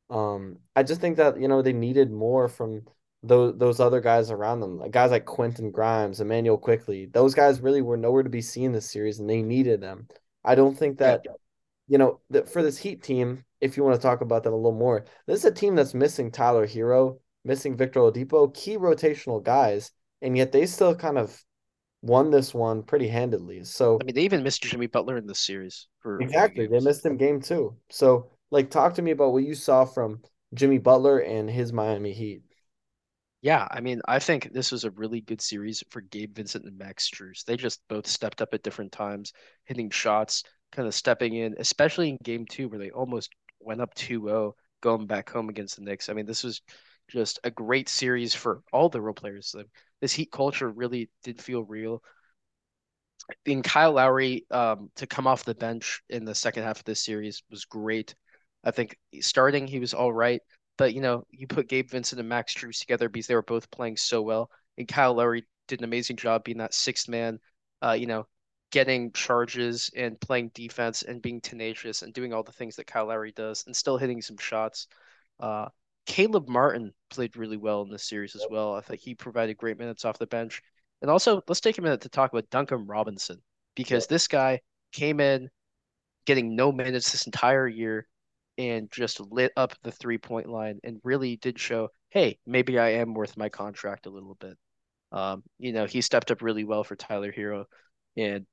[0.10, 2.84] Um, I just think that, you know, they needed more from
[3.22, 4.78] those those other guys around them.
[4.78, 7.06] Like guys like Quentin Grimes, Immanuel Quickley.
[7.06, 10.08] Those guys really were nowhere to be seen this series and they needed them.
[10.44, 11.26] I don't think that,
[11.88, 14.56] you know, that for this Heat team, if you want to talk about them a
[14.58, 19.43] little more, this is a team that's missing Tyler Herro, missing Victor Oladipo, key rotational
[19.43, 19.91] guys,
[20.22, 21.43] and yet they still kind of
[22.02, 23.63] won this one pretty handedly.
[23.63, 27.06] So I mean, they even missed Jimmy Butler in this series for exactly, they missed
[27.06, 27.76] him game two.
[27.89, 30.22] So like talk to me about what you saw from
[30.54, 32.41] Jimmy Butler and his Miami Heat.
[33.41, 36.78] Yeah, I mean, I think this was a really good series for Gabe Vincent and
[36.78, 37.45] Max Strus.
[37.45, 39.32] They just both stepped up at different times,
[39.63, 40.43] hitting shots,
[40.74, 45.08] kind of stepping in, especially in game two where they almost went up 2-0 going
[45.08, 46.10] back home against the Knicks.
[46.10, 46.62] I mean, this was
[47.10, 49.56] just a great series for all the role players.
[50.02, 52.02] This Heat culture really did feel real.
[53.45, 57.04] And Kyle Lowry um, to come off the bench in the second half of this
[57.04, 58.15] series was great.
[58.63, 60.41] I think starting he was all right,
[60.78, 63.69] but you know you put Gabe Vincent and Max Strus together because they were both
[63.72, 67.39] playing so well, and Kyle Lowry did an amazing job being that sixth man,
[67.84, 68.26] uh, you know,
[68.71, 73.08] getting charges and playing defense and being tenacious and doing all the things that Kyle
[73.08, 74.88] Lowry does and still hitting some shots.
[75.39, 75.69] Uh,
[76.05, 78.75] Caleb Martin played really well in this series as well.
[78.75, 80.62] I think he provided great minutes off the bench.
[81.01, 83.41] And also, let's take a minute to talk about Duncan Robinson
[83.75, 85.49] because this guy came in
[86.25, 88.08] getting no minutes this entire year
[88.58, 92.89] and just lit up the three point line and really did show, hey, maybe I
[92.93, 94.58] am worth my contract a little bit.
[95.12, 97.65] Um, you know, he stepped up really well for Tyler Herro.
[98.17, 98.45] And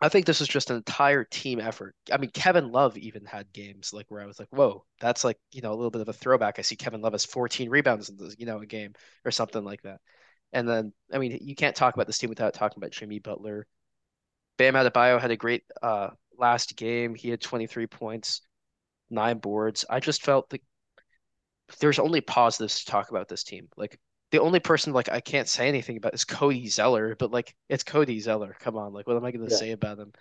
[0.00, 1.94] I think this was just an entire team effort.
[2.12, 5.38] I mean, Kevin Love even had games like where I was like, whoa, that's like,
[5.50, 6.58] you know, a little bit of a throwback.
[6.58, 8.92] I see Kevin Love has 14 rebounds in this, you know, a game
[9.24, 10.00] or something like that.
[10.52, 13.66] And then, I mean, you can't talk about this team without talking about Jimmy Butler.
[14.56, 17.14] Bam Adebayo had a great uh last game.
[17.14, 18.42] He had 23 points,
[19.10, 19.84] nine boards.
[19.90, 20.62] I just felt like
[21.80, 23.68] there's only positives to talk about this team.
[23.76, 23.98] Like
[24.30, 27.84] the only person like I can't say anything about is Cody Zeller, but like it's
[27.84, 28.56] Cody Zeller.
[28.60, 29.50] Come on, like what am I gonna Yeah.
[29.50, 30.12] say about him?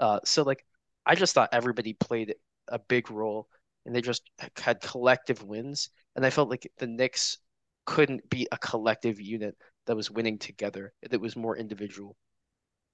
[0.00, 0.64] Uh, so like
[1.06, 2.34] I just thought everybody played
[2.68, 3.48] a big role,
[3.86, 4.22] and they just
[4.56, 7.38] had collective wins, and I felt like the Knicks
[7.86, 10.92] couldn't be a collective unit that was winning together.
[11.10, 12.16] That was more individual.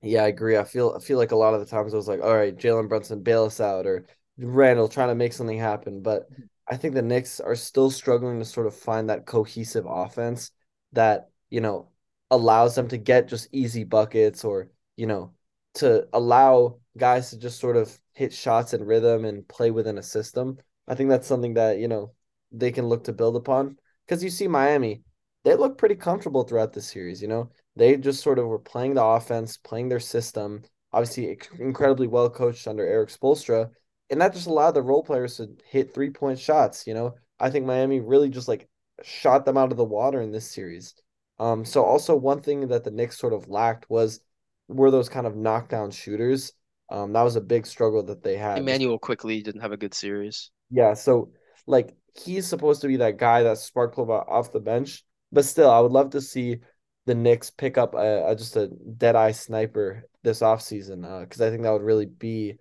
[0.01, 0.57] Yeah, I agree.
[0.57, 2.57] I feel I feel like a lot of the times I was like, all right,
[2.57, 6.03] Jalen Brunson, bail us out, or Randle trying to make something happen.
[6.03, 6.31] But
[6.69, 10.53] I think the Knicks are still struggling to sort of find that cohesive offense
[10.92, 11.88] that, you know,
[12.31, 15.33] allows them to get just easy buckets or, you know,
[15.74, 20.03] to allow guys to just sort of hit shots in rhythm and play within a
[20.03, 20.59] system.
[20.87, 22.12] I think that's something that, you know,
[22.53, 23.77] they can look to build upon.
[24.07, 25.03] Because you see Miami,
[25.44, 27.51] they look pretty comfortable throughout the series, you know.
[27.77, 32.66] They just sort of were playing the offense, playing their system, obviously incredibly well coached
[32.66, 33.70] under Erik Spoelstra,
[34.11, 36.87] and that just allowed the role players to hit three point shots.
[36.87, 38.68] You know, I think Miami really just like
[39.03, 40.95] shot them out of the water in this series.
[41.39, 44.21] Um, so also one thing that the Knicks sort of lacked was
[44.69, 46.53] were those kind of knockdown shooters.
[46.91, 48.59] Um, that was a big struggle that they had.
[48.59, 50.51] Immanuel Quickley didn't have a good series.
[50.71, 51.31] yeah, so
[51.67, 55.71] like he's supposed to be that guy that spark plug off the bench, but still,
[55.71, 56.61] I would love to see
[57.07, 61.41] the Knicks pick up a, a just a dead eye sniper this offseason uh, because
[61.41, 62.59] I think that would really be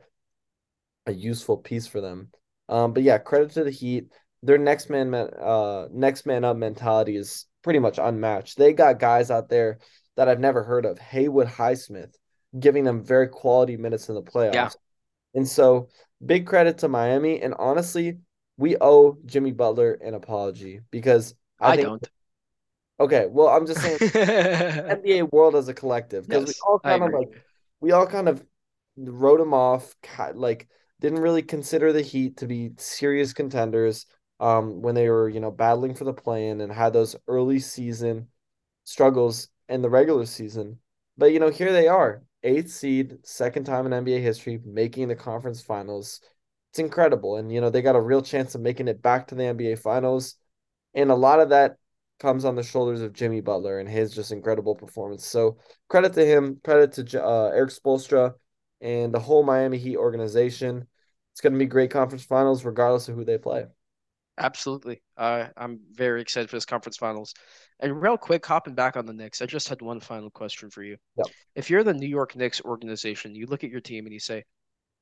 [1.05, 2.29] a useful piece for them.
[2.69, 4.11] Um, but yeah, credit to the Heat.
[4.43, 8.57] Their next man, uh, next man up mentality is pretty much unmatched.
[8.57, 9.79] They got guys out there
[10.15, 10.99] that I've never heard of.
[10.99, 12.15] Haywood Highsmith
[12.59, 14.21] giving them very quality minutes in the
[14.51, 14.77] Yeah, playoffs.
[15.35, 15.89] And so
[16.25, 17.41] big credit to Miami.
[17.41, 18.19] And honestly,
[18.57, 22.09] we owe Jimmy Butler an apology because I I think, don't.
[22.99, 23.99] okay, well, I'm just saying
[24.89, 27.29] NBA world as a collective because we Yes, all I kind of like,
[27.79, 28.45] we all kind of
[28.97, 29.95] wrote him off,
[30.35, 30.67] like,
[30.99, 34.05] didn't really consider the Heat to be serious contenders
[34.39, 38.27] um, when they were, you know, battling for the play-in and had those early season
[38.83, 40.79] struggles in the regular season.
[41.17, 45.15] But you know, here they are, eighth seed, second time in NBA history, making the
[45.15, 46.21] conference finals.
[46.71, 47.37] It's incredible.
[47.37, 49.77] And you know, they got a real chance of making it back to the NBA
[49.77, 50.35] finals.
[50.93, 51.77] And a lot of that
[52.19, 55.25] comes on the shoulders of Jimmy Butler and his just incredible performance.
[55.25, 55.57] So
[55.87, 58.33] credit to him, credit to uh, Erik Spoelstra
[58.81, 60.87] and the whole Miami Heat organization.
[61.33, 63.67] It's going to be great conference finals, regardless of who they play.
[64.37, 65.01] Absolutely.
[65.17, 67.33] Uh, I'm very excited for this conference finals.
[67.79, 70.83] And real quick, hopping back on the Knicks, I just had one final question for
[70.83, 70.97] you.
[71.17, 71.25] Yeah.
[71.55, 74.43] If you're the New York Knicks organization, you look at your team and you say,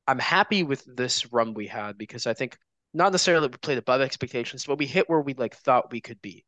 [0.08, 2.58] I'm happy with this run we had because I think
[2.94, 6.22] not necessarily we played above expectations, but we hit where we like thought we could
[6.22, 6.46] be.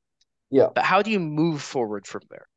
[0.49, 0.67] Yeah.
[0.73, 2.47] But how do you move forward from there?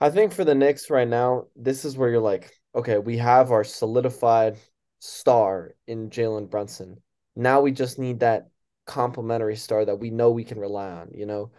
[0.00, 3.52] I think for the Knicks right now, this is where you're like, okay, we have
[3.52, 4.56] our solidified
[4.98, 7.00] star in Jalen Brunson.
[7.36, 8.48] Now we just need that
[8.86, 11.10] complementary star that we know we can rely on.
[11.12, 11.50] You know,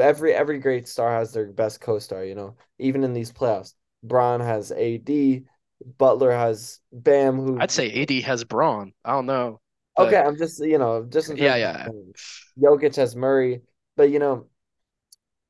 [0.00, 2.24] every every great star has their best co-star.
[2.24, 5.44] You know, even in these playoffs, Bron has AD,
[5.98, 7.36] Butler has Bam.
[7.36, 8.92] Who I'd say AD has Bron.
[9.04, 9.60] I don't know,
[9.98, 12.12] okay, I'm just you know just yeah, yeah, um,
[12.58, 13.62] Jokic has Murray,
[13.96, 14.46] but you know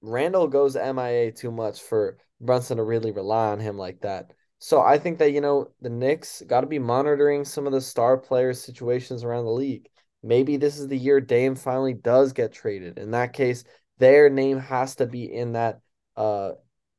[0.02, 4.32] Randle goes MIA too much for Brunson to really rely on him like that.
[4.58, 7.80] So I think that, you know, the Knicks got to be monitoring some of the
[7.80, 9.88] star players' situations around the league.
[10.22, 12.98] Maybe this is the year Dame finally does get traded.
[12.98, 13.64] In that case,
[13.98, 15.80] their name has to be in that
[16.16, 16.52] uh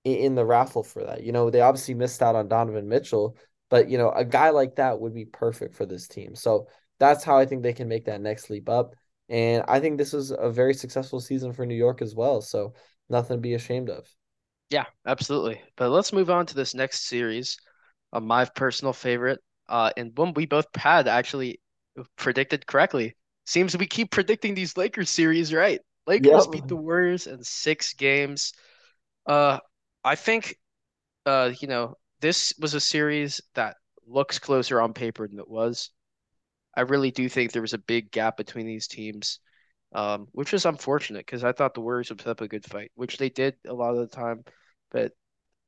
[0.03, 1.23] in the raffle for that.
[1.23, 3.35] You know, they obviously missed out on Donovan Mitchell,
[3.69, 6.35] but you know, a guy like that would be perfect for this team.
[6.35, 6.67] So
[6.99, 8.95] that's how I think they can make that next leap up.
[9.29, 12.41] And I think this was a very successful season for New York as well.
[12.41, 12.73] So
[13.09, 14.07] nothing to be ashamed of.
[14.69, 15.61] yeah, absolutely.
[15.75, 17.57] But let's move on to this next series,
[18.13, 19.39] uh, my personal favorite,
[19.69, 21.59] uh, and one we both had actually
[22.15, 23.15] predicted correctly.
[23.45, 25.79] Seems we keep predicting these Lakers series right.
[26.05, 26.51] Lakers Yep.
[26.51, 28.53] beat the Warriors in six games.
[29.25, 29.59] Uh,
[30.03, 30.57] I think,
[31.25, 35.91] uh, you know, this was a series that looks closer on paper than it was.
[36.75, 39.39] I really do think there was a big gap between these teams,
[39.93, 42.91] um, which is unfortunate because I thought the Warriors would put up a good fight,
[42.95, 44.43] which they did a lot of the time,
[44.91, 45.11] but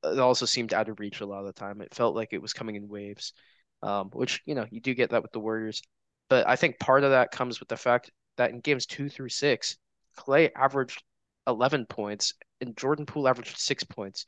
[0.04, 1.82] it also seemed out of reach a lot of the time.
[1.82, 3.34] It felt like it was coming in waves,
[3.82, 5.82] um, which, you know, you do get that with the Warriors.
[6.30, 9.30] But I think part of that comes with the fact that in games two through
[9.30, 9.78] six,
[10.18, 11.04] Klay averaged
[11.48, 14.26] 11 points and Jordan Poole averaged six points.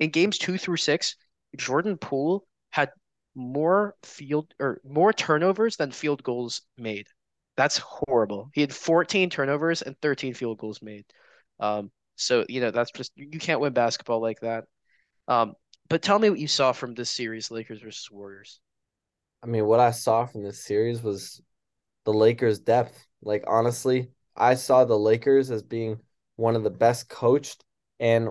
[0.00, 1.16] In games two through six,
[1.56, 2.90] Jordan Poole had
[3.34, 7.06] more field or more turnovers than field goals made.
[7.56, 8.50] That's horrible.
[8.52, 11.04] He had 14 turnovers and 13 field goals made.
[11.60, 14.64] Um, so, you know, that's just you can't win basketball like that.
[15.28, 15.54] Um,
[15.88, 18.60] but tell me what you saw from this series, Lakers versus Warriors.
[19.42, 21.40] I mean, what I saw from this series was
[22.04, 23.06] the Lakers' depth.
[23.22, 26.00] Like, honestly, I saw the Lakers as being
[26.36, 27.64] one of the best coached
[28.00, 28.30] and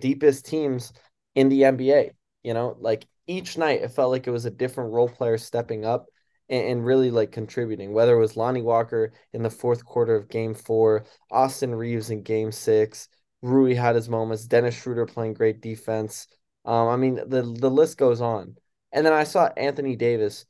[0.00, 0.92] deepest teams
[1.34, 2.12] in the NBA.
[2.42, 5.84] You know, like each night it felt like it was a different role player stepping
[5.84, 6.06] up
[6.48, 10.28] and, and really like contributing, whether it was Lonnie Walker in the fourth quarter of
[10.28, 13.08] game four, Austin Reaves in game six,
[13.42, 16.26] Rui had his moments, Dennis Schroeder playing great defense.
[16.64, 18.56] Um, I mean, the the list goes on.
[18.92, 20.46] And then I saw Anthony Davis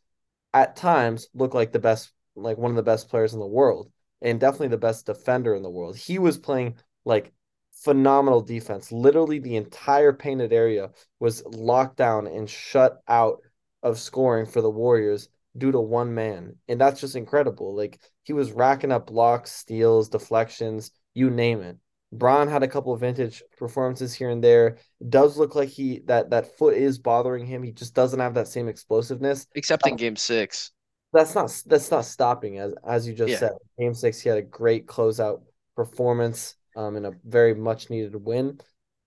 [0.55, 3.91] at times look like the best, like one of the best players in the world,
[4.23, 5.97] and definitely the best defender in the world.
[5.97, 7.33] He was playing like
[7.73, 8.91] phenomenal defense.
[8.93, 13.41] Literally, the entire painted area was locked down and shut out
[13.83, 16.57] of scoring for the Warriors due to one man.
[16.69, 17.75] And that's just incredible.
[17.75, 21.77] Like he was racking up blocks, steals, deflections, you name it.
[22.19, 24.79] Bron had a couple of vintage performances here and there.
[25.01, 27.63] It does look like he that that foot is bothering him.
[27.63, 29.47] He just doesn't have that same explosiveness.
[29.57, 30.71] Except in Uh, game six.
[31.13, 33.39] that's not that's not stopping as as you just Yeah.
[33.39, 33.53] said.
[33.79, 35.43] Game six, he had a great closeout
[35.75, 38.61] performance um in a very much needed win.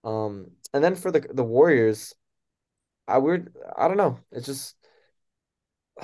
[0.03, 2.13] Um and then for the the Warriors,
[3.07, 4.19] I would I don't know.
[4.31, 4.75] It's just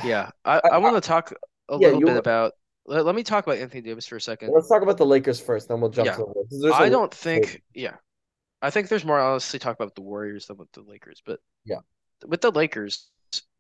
[0.04, 0.30] Yeah.
[0.44, 1.34] I, I, I I, want to talk
[1.70, 2.54] a yeah, little bit about
[2.86, 4.52] let, let me talk about Anthony Davis for a second.
[4.54, 6.18] let's talk about the Lakers first, then we'll jump to Yeah.
[6.50, 6.58] the.
[6.62, 7.96] There's a I don't to think yeah.
[8.62, 11.80] I think there's more honestly talk about the Warriors than with the Lakers, but Yeah.
[12.26, 13.10] with the Lakers,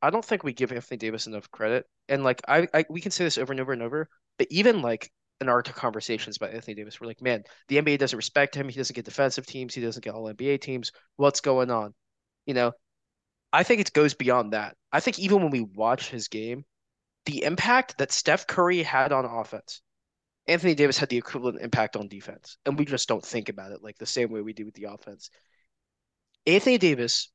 [0.01, 1.86] I don't think we give Anthony Davis enough credit.
[2.09, 4.82] And like I, I we can say this over and over and over, but even
[4.82, 5.11] like
[5.41, 8.69] in our conversations about Anthony Davis, we're like, man, the NBA doesn't respect him.
[8.69, 9.73] He doesn't get defensive teams.
[9.76, 10.91] He doesn't get all NBA teams.
[11.17, 11.93] What's going on?
[12.45, 12.71] You know,
[13.51, 14.76] I think it goes beyond that.
[14.93, 16.63] I think even when we watch his game,
[17.26, 19.82] the impact that Steph Curry had on offense,
[20.47, 22.57] Anthony Davis had the equivalent impact on defense.
[22.65, 24.86] And we just don't think about it like the same way we do with the
[24.86, 25.30] offense.
[26.47, 27.32] Anthony Davis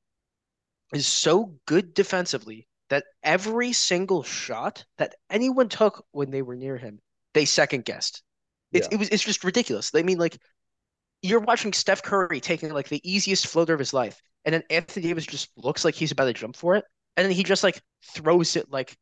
[0.92, 6.76] is so good defensively that every single shot that anyone took when they were near
[6.76, 7.00] him,
[7.34, 8.22] they second guessed.
[8.72, 8.94] It's Yeah.
[8.94, 9.94] it was it's just ridiculous.
[9.94, 10.38] I mean, like
[11.22, 15.08] you're watching Steph Curry taking like the easiest floater of his life, and then Anthony
[15.08, 16.84] Davis just looks like he's about to jump for it,
[17.16, 17.80] and then he just like
[18.14, 18.96] throws it like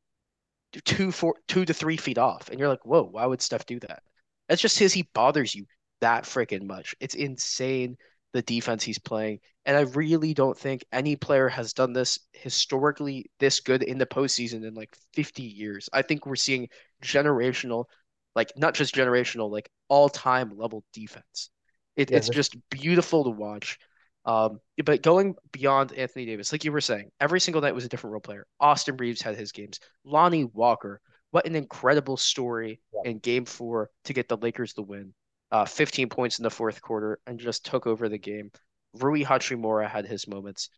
[0.85, 3.79] two four two to three feet off, and you're like, whoa, why would Steph do
[3.81, 4.03] that?
[4.49, 4.93] That's just his.
[4.93, 5.67] He bothers you
[6.01, 6.95] that freaking much.
[7.01, 7.97] It's insane
[8.33, 13.31] the defense he's playing, and I really don't think any player has done this historically
[13.39, 15.89] this good in the postseason in like 50 years.
[15.93, 16.69] I think we're seeing
[17.03, 17.87] generational,
[18.35, 21.51] like not just generational, like all-time level defense.
[21.97, 23.79] It, Yeah, it's just beautiful to watch.
[24.25, 27.89] Um, but going beyond Anthony Davis, like you were saying, every single night was a
[27.89, 28.47] different role player.
[28.61, 29.81] Austin Reaves had his games.
[30.05, 31.01] Lonnie Walker,
[31.31, 33.11] what an incredible story yeah.
[33.11, 35.15] in game four to get the Lakers the win.
[35.51, 38.51] Uh, 15 points in the fourth quarter and just took over the game.
[38.95, 40.69] Rui Hachimura had his moments.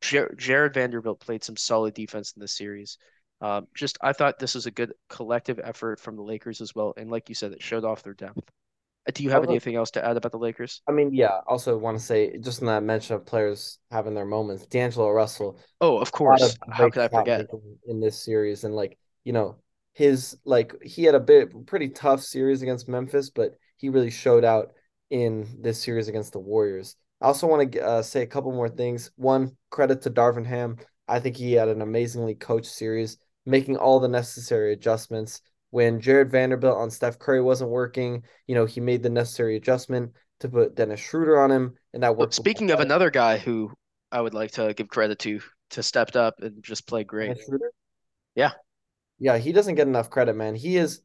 [0.00, 2.98] Jar Jarred Vanderbilt played some solid defense in the series.
[3.40, 6.94] Um, just I thought this was a good collective effort from the Lakers as well,
[6.96, 8.50] and like you said, it showed off their depth.
[9.10, 10.82] Uh, Do you have anything else to add about the Lakers?
[10.86, 14.24] I mean, yeah, also want to say just in that mention of players having their
[14.24, 16.56] moments, D'Angelo Russell Oh, of course.
[16.70, 17.40] How could I forget?
[17.40, 19.56] making in this series, and like you know
[19.94, 24.44] his like he had a bit pretty tough series against Memphis, but he really showed
[24.44, 24.72] out
[25.10, 26.96] in this series against the Warriors.
[27.20, 29.10] I also want to uh, say a couple more things.
[29.16, 30.78] One, credit to Darvin Ham.
[31.08, 35.40] I think he had an amazingly coached series, making all the necessary adjustments.
[35.70, 40.12] When Jarred Vanderbilt on Steph Curry wasn't working, you know, he made the necessary adjustment
[40.40, 42.34] to put Dennis Schroeder on him, and that Well, worked.
[42.34, 43.72] speaking of another guy who
[44.10, 45.40] I would like to give credit to
[45.70, 47.38] to stepped up and just play great.
[48.34, 48.52] Yeah,
[49.18, 50.54] Yeah, he doesn't get enough credit, man.
[50.54, 51.02] He is,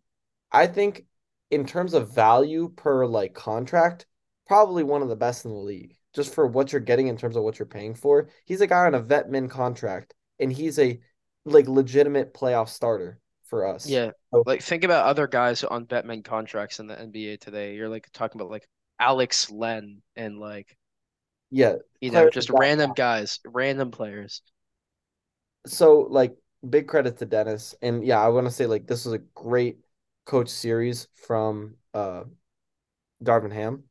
[0.51, 1.05] I think,
[1.51, 4.07] in terms of value per like contract,
[4.47, 5.95] probably one of the best in the league.
[6.13, 8.30] Just for what you're getting in terms of what you're paying for.
[8.45, 10.99] He's a guy on a vet min contract, and he's a
[11.43, 13.86] like legitimate playoff starter for us.
[13.86, 14.12] yeah.
[14.34, 17.76] So Like think about other guys on vet min contracts in the NBA today.
[17.76, 18.68] You're like talking about like
[19.00, 20.78] Alex Len and like
[21.52, 24.41] yeah, you know just that random guys, random players.
[25.66, 26.36] so like
[26.68, 27.76] big credit to Dennis.
[27.82, 29.80] And yeah, I want to say like this was a great
[30.26, 32.24] coach series from uh
[33.24, 33.84] Darvin Ham.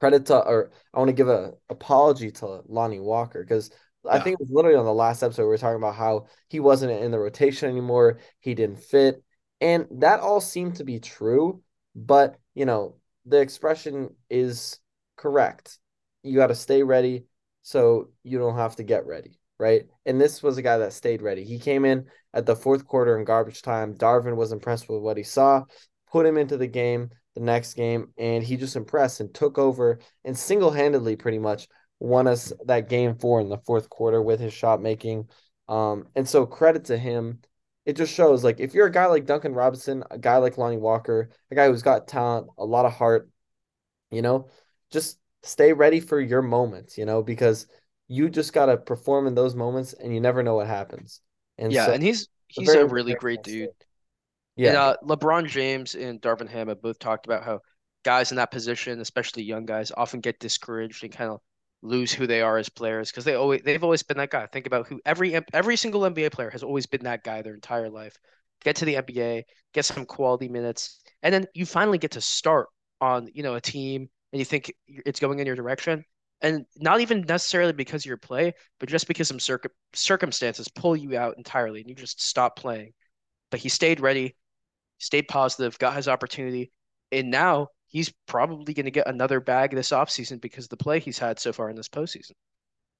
[0.00, 3.70] credit to or I want to give a apology to Lonnie Walker because
[4.08, 6.60] I think it was literally on the last episode we were talking about how he
[6.60, 9.22] wasn't in the rotation anymore, he didn't fit,
[9.60, 11.62] and that all seemed to be true,
[11.94, 12.96] but you know,
[13.26, 14.78] the expression is
[15.16, 15.78] correct.
[16.22, 17.26] You got to stay ready
[17.62, 19.84] so you don't have to get ready, right?
[20.04, 21.44] And this was a guy that stayed ready.
[21.44, 23.94] He came in at the fourth quarter in garbage time.
[23.94, 25.64] Darvin was impressed with what he saw,
[26.10, 30.00] put him into the game the next game, and he just impressed and took over
[30.24, 31.68] and single handedly pretty much
[32.02, 35.28] won us that game four in the fourth quarter with his shot making.
[35.68, 37.40] Um, and so credit to him.
[37.84, 40.76] It just shows like if you're a guy like Duncan Robinson, a guy like Lonnie
[40.76, 43.28] Walker, a guy who's got talent, a lot of heart,
[44.10, 44.48] you know,
[44.90, 47.66] just stay ready for your moments, you know, because
[48.08, 51.20] you just gotta perform in those moments and you never know what happens.
[51.58, 53.70] And yeah, so and he's a he's very a really great dude.
[54.64, 57.60] And Yeah, uh, LeBron James and Darvin Ham have both talked about how
[58.04, 61.40] guys in that position, especially young guys, often get discouraged and kind of
[61.82, 64.46] lose who they are as players because they always they've always been that guy.
[64.46, 67.90] Think about who every every single NBA player has always been that guy their entire
[67.90, 68.16] life.
[68.64, 72.68] Get to the NBA, get some quality minutes, and then you finally get to start
[73.00, 76.04] on, you know, a team and you think it's going in your direction.
[76.40, 80.96] And not even necessarily because of your play, but just because some circ circumstances pull
[80.96, 82.92] you out entirely and you just stop playing.
[83.50, 84.36] But he stayed ready
[84.98, 86.72] stayed positive, got his opportunity,
[87.10, 90.98] and now he's probably going to get another bag this offseason because of the play
[90.98, 92.32] he's had so far in this postseason.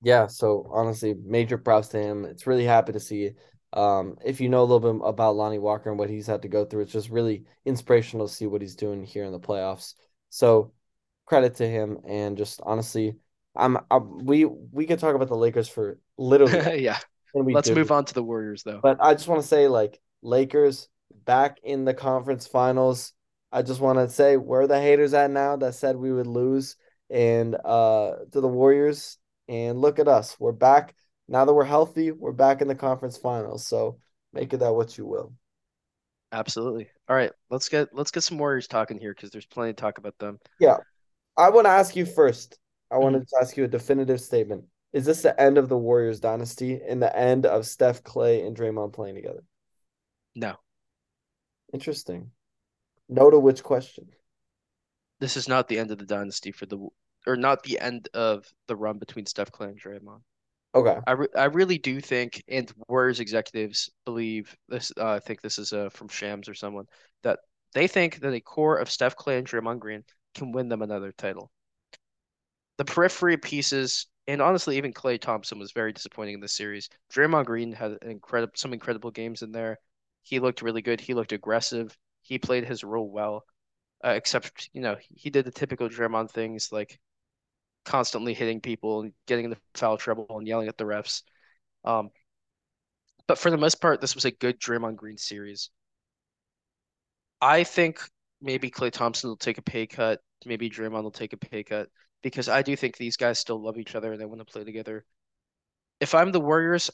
[0.03, 2.25] Yeah, so honestly, major props to him.
[2.25, 3.33] It's really happy to see.
[3.73, 6.49] Um, if you know a little bit about Lonnie Walker and what he's had to
[6.49, 9.95] go through, it's just really inspirational to see what he's doing here in the playoffs.
[10.29, 10.73] So
[11.25, 13.17] credit to him, and just honestly,
[13.57, 16.99] I'm, I'm we we could talk about the Lakers for literally, yeah.
[17.35, 17.75] Let's do.
[17.75, 18.81] move on to the Warriors, though.
[18.83, 20.89] But I just want to say, like, Lakers
[21.25, 23.15] back in the conference finals.
[23.53, 26.27] I just want to say, where are the haters at now that said we would
[26.27, 26.77] lose
[27.11, 29.19] and uh to the Warriors?
[29.49, 30.37] And look at us.
[30.41, 30.95] We're back.
[31.29, 33.67] Now that we're healthy, we're back in the conference finals.
[33.67, 33.99] So
[34.33, 35.35] make of that what you will.
[36.31, 36.89] Absolutely.
[37.09, 39.99] All right, let's get let's get some Warriors talking here because there's plenty to talk
[39.99, 40.39] about them.
[40.59, 40.79] Yeah.
[41.37, 42.59] I want to ask you first.
[42.91, 43.27] I want Mhm.
[43.27, 44.65] to ask you a definitive statement.
[44.93, 48.57] Is this the end of the Warriors dynasty and the end of Steph, Klay, and
[48.57, 49.43] Draymond playing together?
[50.35, 50.57] No,
[51.73, 52.31] Interesting.
[53.09, 54.09] No to which question?
[55.23, 56.89] this is not the end of the dynasty for the
[57.29, 60.21] or not the end of the run between Steph Klay and Draymond.
[60.75, 60.99] Okay.
[61.07, 64.91] I, re I really do think, and Warriors executives believe this.
[64.99, 66.87] Uh, I think this is uh, from Shams or someone
[67.23, 67.39] that
[67.73, 70.03] they think that a core of Steph Klay and Draymond Green
[70.35, 71.53] can win them another title.
[72.79, 76.89] The periphery pieces, and honestly, even Klay Thompson was very disappointing in this series.
[77.13, 79.79] Draymond Green had incredible, some incredible games in there.
[80.23, 81.01] He looked really good.
[81.01, 81.97] He looked aggressive.
[82.23, 83.45] He played his role well,
[84.05, 86.99] uh, except you know he did the typical Draymond things like
[87.85, 91.23] constantly hitting people and getting into foul trouble and yelling at the refs.
[91.85, 92.11] Um,
[93.27, 95.71] but for the most part, this was a good Draymond Green series.
[97.41, 98.01] I think
[98.41, 100.21] maybe Klay Thompson will take a pay cut.
[100.45, 101.89] Maybe Draymond will take a pay cut
[102.23, 104.65] because I do think these guys still love each other and they want to play
[104.65, 105.05] together.
[106.01, 106.91] If I'm the Warriors,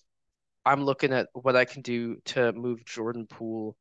[0.64, 3.76] I'm looking at what I can do to move Jordan Poole,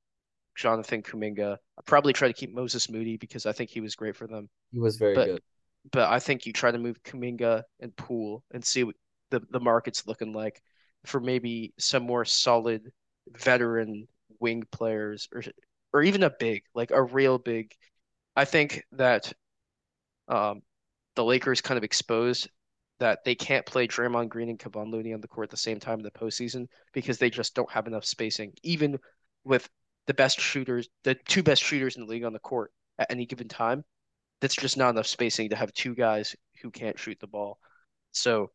[0.57, 1.51] Jonathan Kuminga.
[1.77, 4.49] I'll probably try to keep Moses Moody because I think he was great for them.
[4.71, 5.43] He was very But good.
[5.91, 8.95] but I think you try to move Kuminga and Poole and see what
[9.31, 10.61] the, the market's looking like
[11.05, 12.91] for maybe some more solid
[13.29, 14.07] veteran
[14.39, 15.43] wing players or
[15.93, 17.73] or even a big, like a real big.
[18.35, 19.33] I think that
[20.27, 20.61] um,
[21.15, 22.49] the Lakers kind of exposed
[22.99, 25.79] that they can't play Draymond Green and Kevon Looney on the court at the same
[25.79, 28.97] time in the postseason because they just don't have enough spacing, even
[29.43, 29.69] with
[30.07, 33.25] the best shooters, the two best shooters in the league on the court at any
[33.25, 33.83] given time.
[34.41, 37.59] That's just not enough spacing to have two guys who can't shoot the ball.
[38.11, 38.51] So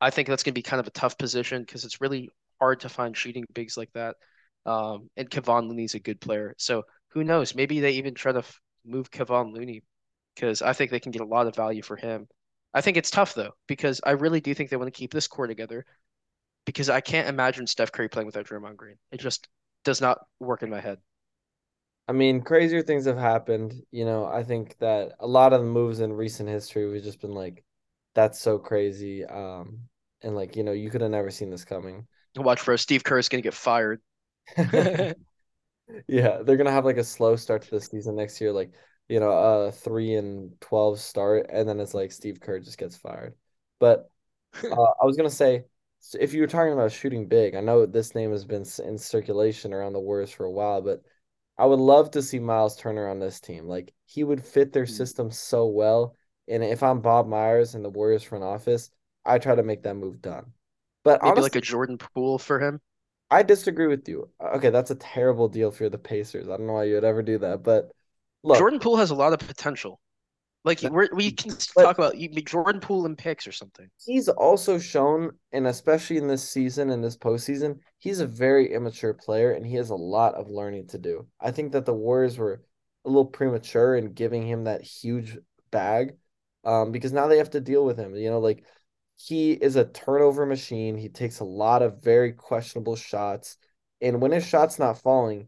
[0.00, 2.28] I think that's going to be kind of a tough position because it's really
[2.60, 4.16] hard to find shooting bigs like that.
[4.64, 6.54] Um, and Kevon Looney's a good player.
[6.58, 7.54] So who knows?
[7.54, 9.82] Maybe they even try to f- move Kevon Looney
[10.34, 12.28] because I think they can get a lot of value for him.
[12.74, 15.28] I think it's tough though because I really do think they want to keep this
[15.28, 15.86] core together
[16.66, 18.96] because I can't imagine Steph Curry playing without Draymond Green.
[19.12, 19.48] It just
[19.86, 20.98] does not work in my head.
[22.08, 23.74] I mean, crazier things have happened.
[23.90, 27.20] You know, I think that a lot of the moves in recent history we've just
[27.20, 27.64] been like,
[28.14, 29.24] that's so crazy.
[29.24, 29.80] Um,
[30.22, 32.06] and like, you know, you could have never seen this coming.
[32.36, 34.00] Watch for Steve Kerr is going to get fired.
[36.08, 38.72] Yeah, they're gonna have like a slow start to the season next year, like
[39.08, 42.96] you know, a three and twelve start, and then it's like Steve Kerr just gets
[42.96, 43.34] fired.
[43.78, 44.10] But
[44.64, 45.64] uh, I was gonna say,
[46.08, 48.96] so if you were talking about shooting big, I know this name has been in
[48.96, 51.02] circulation around the Warriors for a while, but
[51.58, 53.66] I would love to see Miles Turner on this team.
[53.66, 54.88] Like he would fit their mm.
[54.90, 56.14] system so well.
[56.46, 58.88] And if I'm Bob Myers in the Warriors front office,
[59.24, 60.52] I try to make that move done.
[61.02, 62.80] But Maybe like a Jordan Poole for him.
[63.28, 64.30] I disagree with you.
[64.40, 66.48] Okay, that's a terrible deal for the Pacers.
[66.48, 67.90] I don't know why you would ever do that, but
[68.44, 69.98] look, Jordan Poole has a lot of potential.
[70.66, 73.88] Like we're, we can but talk about you, Jordan Poole and picks or something.
[74.04, 79.14] he's also shown, and especially in this season and this postseason, he's a very immature
[79.14, 81.24] player and he has a lot of learning to do.
[81.40, 82.62] I think that the Warriors were
[83.04, 85.38] a little premature in giving him that huge
[85.70, 86.16] bag,
[86.64, 88.16] um, because now they have to deal with him.
[88.16, 88.64] You know, like
[89.14, 90.96] he is a turnover machine.
[90.96, 93.56] He takes a lot of very questionable shots,
[94.00, 95.46] and when his shot's not falling,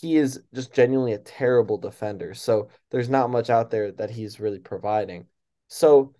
[0.00, 2.34] he is just genuinely a terrible defender.
[2.34, 5.26] So there's not much out there that he's really providing.
[5.68, 6.14] So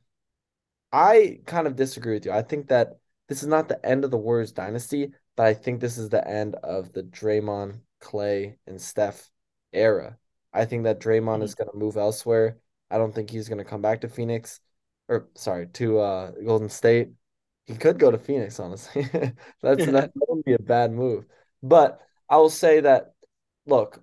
[0.92, 2.32] I kind of disagree with you.
[2.32, 2.98] I think that
[3.28, 6.26] this is not the end of the Warriors dynasty, but I think this is the
[6.26, 9.30] end of the Draymond, Klay, and Steph
[9.72, 10.16] era.
[10.52, 11.44] I think that Draymond Mhm.
[11.44, 12.58] is going to move elsewhere.
[12.90, 14.60] I don't think he's going to come back to Phoenix
[15.08, 17.10] or sorry, to uh Golden State.
[17.66, 19.02] He could go to Phoenix, honestly.
[19.62, 21.26] That's that, that would be a bad move.
[21.62, 23.12] But I will say that
[23.68, 24.02] look,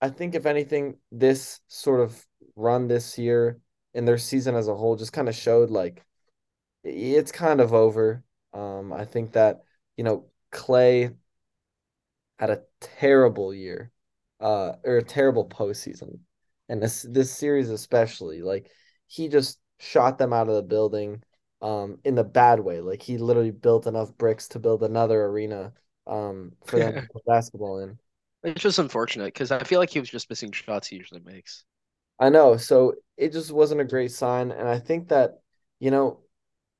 [0.00, 2.26] I think if anything, this sort of
[2.56, 3.60] run this year
[3.94, 6.04] and their season as a whole just kind of showed like
[6.84, 8.24] it's kind of over.
[8.54, 9.64] Um, I think that,
[9.96, 11.14] you know, Klay
[12.38, 13.90] had a terrible year,
[14.40, 16.18] uh, or a terrible postseason.
[16.68, 18.70] And this this series especially, like
[19.06, 21.22] he just shot them out of the building,
[21.62, 22.80] um, in the bad way.
[22.80, 25.72] Like he literally built enough bricks to build another arena,
[26.06, 27.98] um, for them to play basketball in.
[28.44, 31.64] It's just unfortunate because I feel like he was just missing shots he usually makes.
[32.20, 35.40] I know, so it just wasn't a great sign, and I think that,
[35.80, 36.20] you know,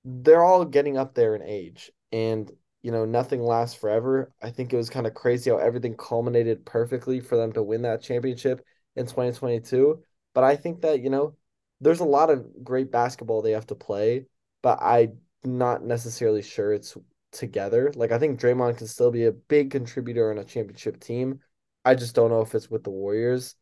[0.04, 2.50] they're all getting up there in age and
[2.82, 4.30] you know nothing lasts forever.
[4.42, 7.82] I think it was kind of crazy how everything culminated perfectly for them to win
[7.82, 8.64] that championship
[8.96, 10.02] in 2022.
[10.34, 11.36] But I think that, you know,
[11.80, 14.26] there's a lot of great basketball they have to play,
[14.62, 16.96] but I'm not necessarily sure it's
[17.32, 17.92] together.
[17.96, 21.40] Like I think Draymond can still be a big contributor on a championship team.
[21.84, 23.56] I just don't know if it's with the Warriors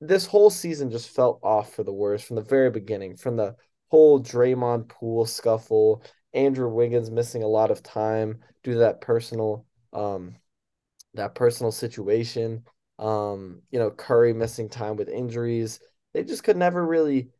[0.00, 3.56] this whole season just felt off for the Warriors from the very beginning, from the
[3.88, 6.02] whole Draymond Poole scuffle,
[6.34, 10.36] Andrew Wiggins missing a lot of time due to that personal um
[11.14, 12.64] that personal situation.
[12.98, 15.80] Um, you know, Curry missing time with injuries.
[16.12, 17.30] They just could never really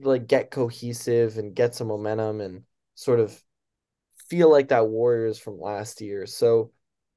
[0.00, 2.62] like get cohesive and get some momentum and
[2.94, 3.40] sort of
[4.28, 6.26] feel like that Warriors from last year.
[6.26, 6.72] So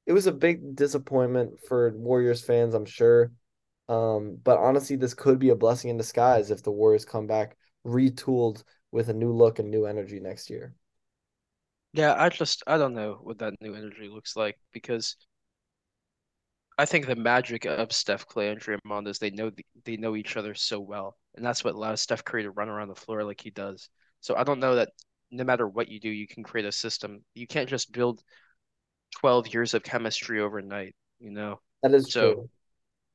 [0.08, 3.30] it was a big disappointment for Warriors fans, I'm sure.
[3.90, 7.58] Um, but honestly, this could be a blessing in disguise if the Warriors come back
[7.86, 10.74] retooled with a new look and new energy next year.
[11.92, 15.14] Yeah, I just I don't know what that new energy looks like because
[16.78, 19.50] I think the magic of Steph Klay and Draymond is they know
[19.84, 22.88] they know each other so well, and that's what allows Steph Curry to run around
[22.88, 23.90] the floor like he does.
[24.20, 24.88] So I don't know that
[25.30, 27.22] no matter what you do, you can create a system.
[27.34, 28.22] You can't just build
[29.12, 31.60] 12 years of chemistry overnight, you know?
[31.82, 32.48] That is So true.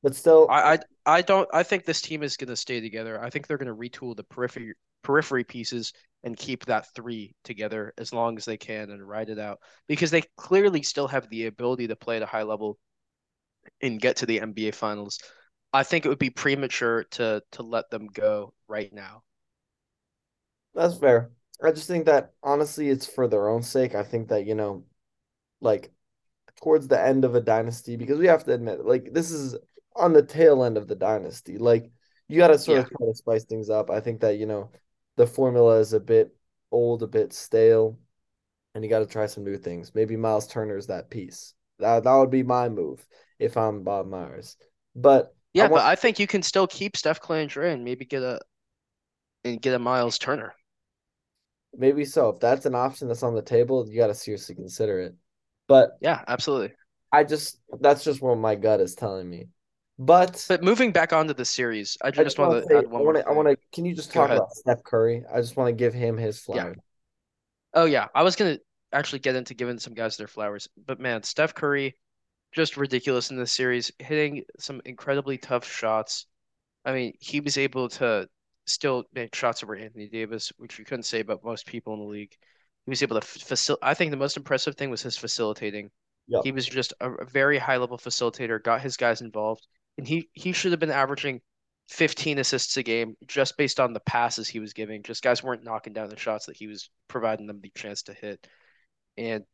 [0.02, 0.78] But still, I I,
[1.18, 3.22] I don't I think this team is going to stay together.
[3.22, 5.92] I think they're going to retool the periphery periphery pieces
[6.22, 10.10] and keep that three together as long as they can and ride it out because
[10.10, 12.78] they clearly still have the ability to play at a high level
[13.82, 15.18] and get to the NBA finals.
[15.72, 19.22] I think it would be premature to to let them go right now.
[20.74, 21.30] That's fair.
[21.62, 23.94] I just think that honestly, it's for their own sake.
[23.94, 24.84] I think that, you know,
[25.60, 25.92] like
[26.62, 29.56] towards the end of a dynasty, because we have to admit, like, this is
[29.96, 31.58] on the tail end of the dynasty.
[31.58, 31.90] Like,
[32.28, 32.84] you got to sort Yeah.
[32.84, 33.90] of try to spice things up.
[33.90, 34.70] I think that, you know,
[35.16, 36.36] the formula is a bit
[36.72, 37.98] old, a bit stale,
[38.74, 39.94] and you got to try some new things.
[39.94, 41.54] Maybe Miles Turner's that piece.
[41.78, 43.06] That, that would be my move
[43.38, 44.56] if I'm Bob Myers.
[44.96, 47.72] But I Yeah, want but I think you can still keep Steph Klay and Dre
[47.72, 48.40] and maybe get a
[49.44, 50.54] and get a Miles Turner.
[51.76, 52.30] maybe so.
[52.30, 55.14] If that's an option that's on the table, you got to seriously consider it.
[55.68, 56.74] But Yeah, absolutely.
[57.12, 59.48] I just that's just what my gut is telling me.
[59.98, 62.86] But But moving back onto the series, I I just just want to say add
[62.96, 64.42] I want to I want to can you just Go talk ahead.
[64.42, 65.24] about Steph Curry?
[65.32, 66.66] I just want to give him his Yeah.
[66.66, 66.78] flowers.
[67.74, 68.58] Oh yeah, I was gonna
[68.92, 71.96] actually get into giving some guys their flowers, but man, Steph Curry
[72.52, 76.26] just ridiculous in this series, hitting some incredibly tough shots.
[76.84, 78.28] I mean, he was able to
[78.66, 82.06] still make shots over Anthony Davis, which you couldn't say about most people in the
[82.06, 82.36] league.
[82.86, 83.86] He was able to facilitate.
[83.86, 85.90] I think the most impressive thing was his facilitating.
[86.28, 86.44] Yep.
[86.44, 89.66] He was just a, a very high level facilitator, got his guys involved,
[89.98, 91.40] and he he should have been averaging
[91.88, 95.02] 15 assists a game just based on the passes he was giving.
[95.02, 98.14] Just guys weren't knocking down the shots that he was providing them the chance to
[98.14, 98.46] hit.
[99.16, 99.44] And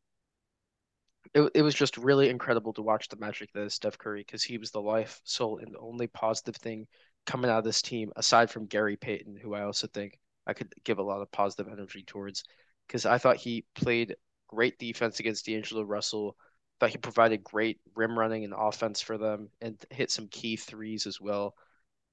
[1.35, 4.43] it, it was just really incredible to watch the magic that is Steph Curry because
[4.43, 6.87] he was the life, soul, and the only positive thing
[7.26, 10.72] coming out of this team, aside from Gary Payton, who I also think I could
[10.85, 12.45] give a lot of positive energy towards,
[12.91, 14.16] because I thought he played
[14.49, 16.36] great defense against D'Angelo Russell.
[16.80, 21.07] Thought he provided great rim running and offense for them, and hit some key threes
[21.07, 21.55] as well.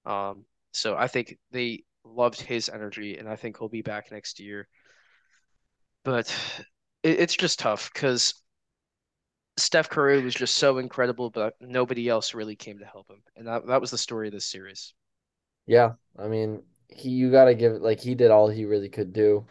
[0.05, 4.39] Um, so I think they loved his energy, and I think he'll be back next
[4.39, 4.67] year.
[6.03, 6.28] But
[7.01, 8.36] it, it's just tough because
[9.57, 13.23] Steph Curry was just so incredible, but nobody else really came to help him.
[13.36, 14.93] And that, that was the story of this series.
[15.65, 15.93] Yeah.
[16.19, 19.45] I mean, he you got to give like he did all he really could do.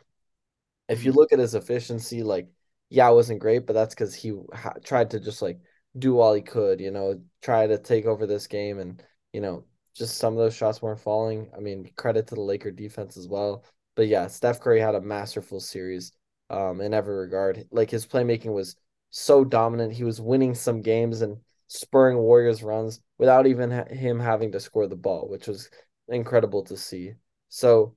[0.88, 1.16] If you Mhm.
[1.16, 2.48] look at his efficiency, like
[2.88, 5.58] yeah, it wasn't great, but that's because he ha tried to just like
[5.98, 9.64] do all he could, you know, try to take over this game, and you know,
[9.94, 11.50] just some of those shots weren't falling.
[11.56, 13.64] I mean, credit to the Laker defense as well.
[13.94, 16.12] But yeah, Steph Curry had a masterful series,
[16.50, 17.66] um, in every regard.
[17.70, 18.76] Like his playmaking was
[19.10, 19.92] so dominant.
[19.92, 24.60] He was winning some games and spurring Warriors runs without even ha him having to
[24.60, 25.70] score the ball, which was
[26.08, 27.14] incredible to see.
[27.48, 27.94] So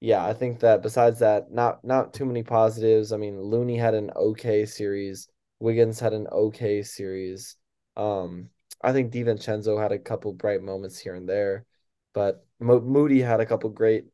[0.00, 3.12] yeah, I think that besides that, not not too many positives.
[3.12, 5.28] I mean, Looney had an okay series.
[5.58, 7.56] Wiggins had an okay series.
[7.96, 8.50] Um,
[8.82, 11.64] I think DiVincenzo had a couple bright moments here and there,
[12.12, 14.04] but Mo Moody had a couple great,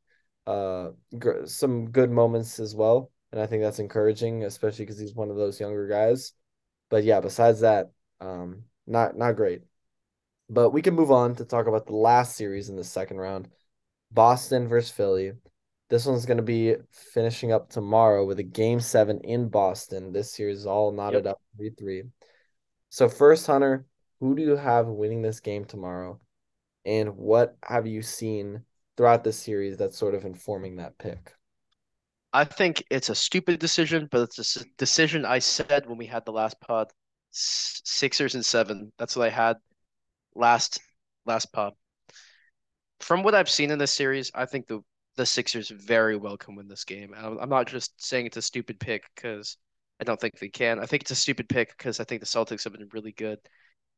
[0.47, 5.15] uh, gr some good moments as well, and I think that's encouraging, especially because he's
[5.15, 6.33] one of those younger guys.
[6.91, 9.63] But yeah, besides that, um, not not great.
[10.49, 13.49] But we can move on to talk about the last series in the second round.
[14.13, 15.33] Boston versus Philly.
[15.93, 20.11] This one's going to be finishing up tomorrow with a game seven in Boston.
[20.11, 20.97] This series is all Yep.
[20.97, 22.05] knotted up 3 3.
[22.89, 23.85] So, first, Hunter,
[24.19, 26.19] who do you have winning this game tomorrow?
[26.87, 28.65] And what have you seen
[28.97, 31.35] throughout this series that's sort of informing that pick?
[32.33, 36.25] I think it's a stupid decision, but it's a decision I said when we had
[36.25, 36.91] the last pod.
[37.33, 38.93] Sixers and seven.
[38.99, 39.59] That's what I had
[40.35, 40.81] last
[41.27, 41.75] last pod.
[43.01, 44.83] From what I've seen in this series, I think the
[45.17, 47.15] the Sixers very well can win this game.
[47.17, 49.57] I'm, not just saying it's a stupid pick because
[50.01, 50.79] I don't think they can.
[50.79, 53.39] I think it's a stupid pick because I think the Celtics have been really good,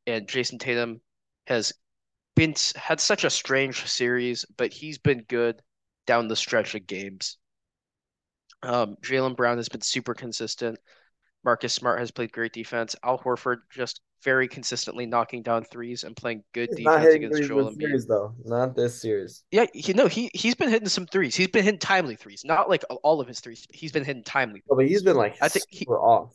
[0.06, 1.00] and Jayson Tatum
[1.46, 1.72] has
[2.34, 5.62] been had such a strange series, but he's been good
[6.06, 7.38] down the stretch of games.
[8.62, 10.78] Um, Jaylen Brown has been super consistent.
[11.45, 12.97] Marcus Smart has played great defense.
[13.05, 17.70] Al Horford just very consistently knocking down threes and playing good He's defense against Joel
[17.72, 17.76] Embiid.
[17.78, 18.34] series, though.
[18.45, 19.45] Not this series.
[19.51, 21.36] Yeah, he no, he he's been hitting some threes.
[21.36, 23.66] He's been hitting timely threes, not like all of his threes.
[23.72, 26.34] He's been hitting timely Oh, but he's been like I think he off.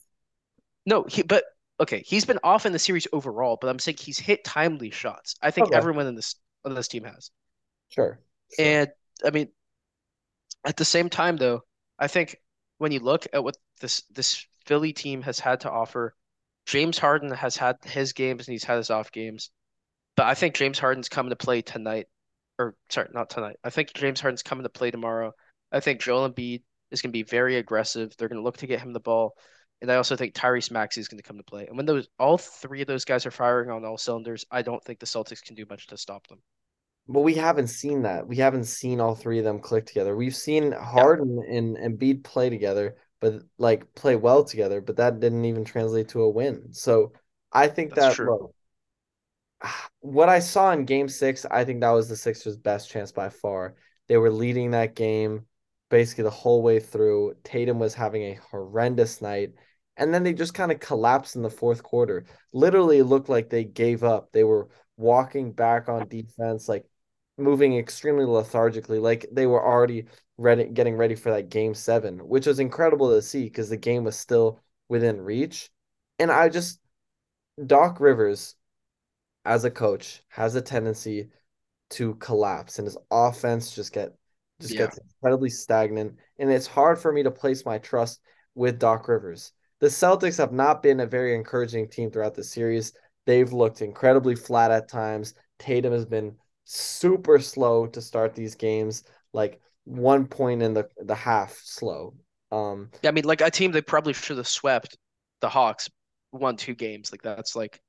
[0.85, 1.43] no, he but
[1.79, 5.35] okay, he's been off in the series overall, but I'm saying he's hit timely shots.
[5.41, 6.35] I think Okay, everyone in this
[6.65, 7.31] on this team has.
[7.89, 8.79] sure, sure.
[8.79, 8.89] And
[9.23, 9.49] I mean,
[10.65, 11.63] at the same time though,
[11.97, 12.37] I think
[12.77, 16.13] when you look at what this this Philly team has had to offer,
[16.67, 19.49] James Harden has had his games and he's had his off games.
[20.15, 22.05] But I think James Harden's coming to play tonight,
[22.59, 23.55] or sorry, not tonight.
[23.63, 25.31] I think James Harden's coming to play tomorrow.
[25.71, 26.61] I think Joel Embiid
[26.91, 28.13] is going to be very aggressive.
[28.15, 29.33] They're going to look to get him the ball,
[29.81, 31.65] and I also think Tyrese Maxey is going to come to play.
[31.65, 34.83] And when those all three of those guys are firing on all cylinders, I don't
[34.83, 36.43] think the Celtics can do much to stop them.
[37.07, 38.27] But we haven't seen that.
[38.27, 40.15] We haven't seen all three of them click together.
[40.15, 45.19] We've seen Yeah, Harden and Embiid play together, but like play well together, but that
[45.19, 46.73] didn't even translate to a win.
[46.73, 47.13] So
[47.51, 48.53] I think that's that look,
[50.01, 53.29] what I saw in game six, I think that was the Sixers' best chance by
[53.29, 53.75] far.
[54.07, 55.45] They were leading that game.
[55.89, 57.35] basically the whole way through.
[57.43, 59.53] Tatum was having a horrendous night.
[59.97, 62.25] And then they just kind of collapsed in the fourth quarter.
[62.53, 64.31] Literally looked like they gave up.
[64.31, 66.85] They were walking back on defense, like
[67.39, 70.05] moving extremely lethargically, like they were already
[70.37, 74.03] ready, getting ready for that game seven, which was incredible to see because the game
[74.03, 74.59] was still
[74.89, 75.69] within reach.
[76.19, 76.79] And I just,
[77.65, 78.55] Doc Rivers,
[79.45, 81.29] as a coach, has a tendency
[81.91, 84.13] to collapse, and his offense just get
[84.59, 84.87] just Yeah.
[84.87, 86.17] gets incredibly stagnant.
[86.37, 88.21] And it's hard for me to place my trust
[88.55, 89.53] with Doc Rivers.
[89.79, 92.91] The Celtics have not been a very encouraging team throughout the series.
[93.25, 95.33] They've looked incredibly flat at times.
[95.59, 96.35] Tatum has been
[96.69, 99.03] super slow to start these games,
[99.33, 102.15] like one point in the the half slow.
[102.51, 104.97] Um, Yeah, I mean, like a team they probably should have swept
[105.41, 105.89] the Hawks
[106.31, 107.11] won two games.
[107.11, 107.81] Like that's like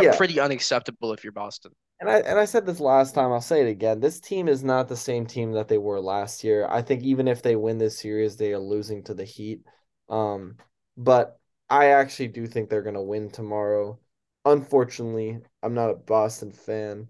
[0.00, 1.72] yeah, pretty unacceptable if you're Boston.
[2.00, 4.00] and I and I said this last time, I'll say it again.
[4.00, 6.66] This team is not the same team that they were last year.
[6.68, 9.62] I think even if they win this series, they are losing to the Heat.
[10.08, 10.56] Um,
[10.96, 11.38] but
[11.70, 14.00] I actually do think they're gonna win tomorrow.
[14.44, 17.08] Unfortunately, I'm not a Boston fan,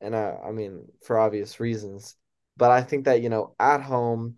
[0.00, 2.16] and I I mean for obvious reasons.
[2.56, 4.36] But I think that, you know, at home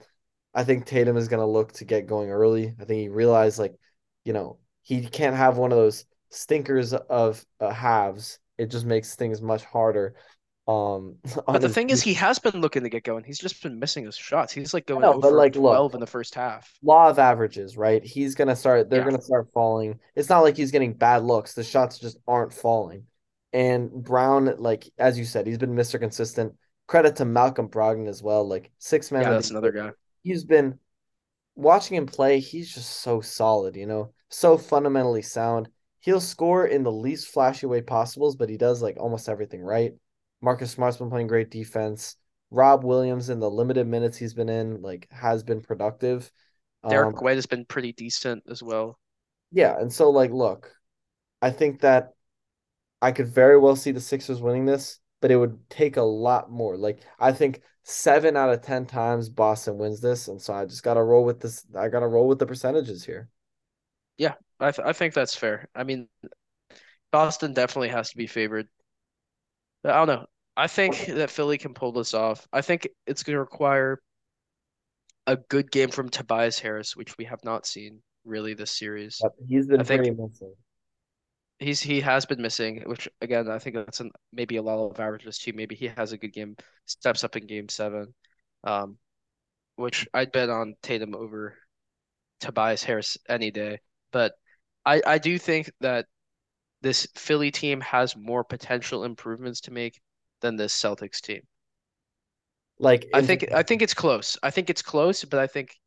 [0.55, 2.75] I think Tatum is going to look to get going early.
[2.81, 3.75] I think he realized like,
[4.25, 8.39] you know, he can't have one of those stinkers of uh, halves.
[8.59, 10.15] It just makes things much harder
[10.69, 11.17] um
[11.53, 13.23] But the his thing is, he has been looking to get going.
[13.25, 14.53] He's just been missing his shots.
[14.53, 16.81] He's like going know, over like look, 12 in the first half.
[16.83, 18.05] law of averages, right?
[18.05, 20.01] He's going to start they're Yeah, going to start falling.
[20.17, 21.55] It's not like he's getting bad looks.
[21.55, 23.07] The shots just aren't falling.
[23.53, 25.99] And Brown like as you said, he's been Mr.
[25.99, 26.55] Consistent.
[26.89, 29.91] Credit to Malcolm Brogdon as well, like six man yeah, that's the another guy.
[30.23, 30.79] he's been
[31.55, 35.69] watching him play, he's just so solid, you know, so fundamentally sound.
[36.01, 39.93] He'll score in the least flashy way possible, but he does like almost everything right.
[40.41, 42.17] Marcus Smart's been playing great defense.
[42.51, 46.31] Rob Williams in the limited minutes he's been in, like, has been productive.
[46.83, 48.99] Um, Derrick White has been pretty decent as well.
[49.53, 50.75] yeah, and so like, look,
[51.41, 52.11] I think that
[53.03, 56.51] I could very well see the Sixers winning this, but it would take a lot
[56.51, 56.77] more.
[56.79, 60.83] Like, I think seven out of ten times Boston wins this, and so I just
[60.85, 61.67] gotta roll with this.
[61.77, 63.29] I gotta roll with the percentages here.
[64.17, 65.69] Yeah, I th I think that's fair.
[65.75, 66.09] I mean,
[67.11, 68.69] Boston definitely has to be favored.
[69.83, 70.27] But I don't know.
[70.57, 72.47] I think that Philly can pull this off.
[72.53, 74.01] I think it's going to require
[75.27, 79.19] a good game from Tobias Harris, which we have not seen really this series.
[79.21, 80.55] But he's I been pretty think missing.
[81.63, 85.01] He's he has been missing, which again I think that's an, maybe a lot of
[85.01, 85.53] averages too.
[85.55, 86.57] Maybe he has a good game,
[86.87, 88.15] steps up in game seven,
[88.65, 88.99] um,
[89.77, 91.57] which I'd bet on Tatum over
[92.41, 93.81] Tobias Harris any day.
[94.13, 94.35] But
[94.85, 96.07] I I do think that
[96.83, 100.01] this Philly team has more potential improvements to make
[100.41, 101.43] than this Celtics team.
[102.79, 104.37] Like I in think I think it's close.
[104.43, 105.79] I think it's close, but I think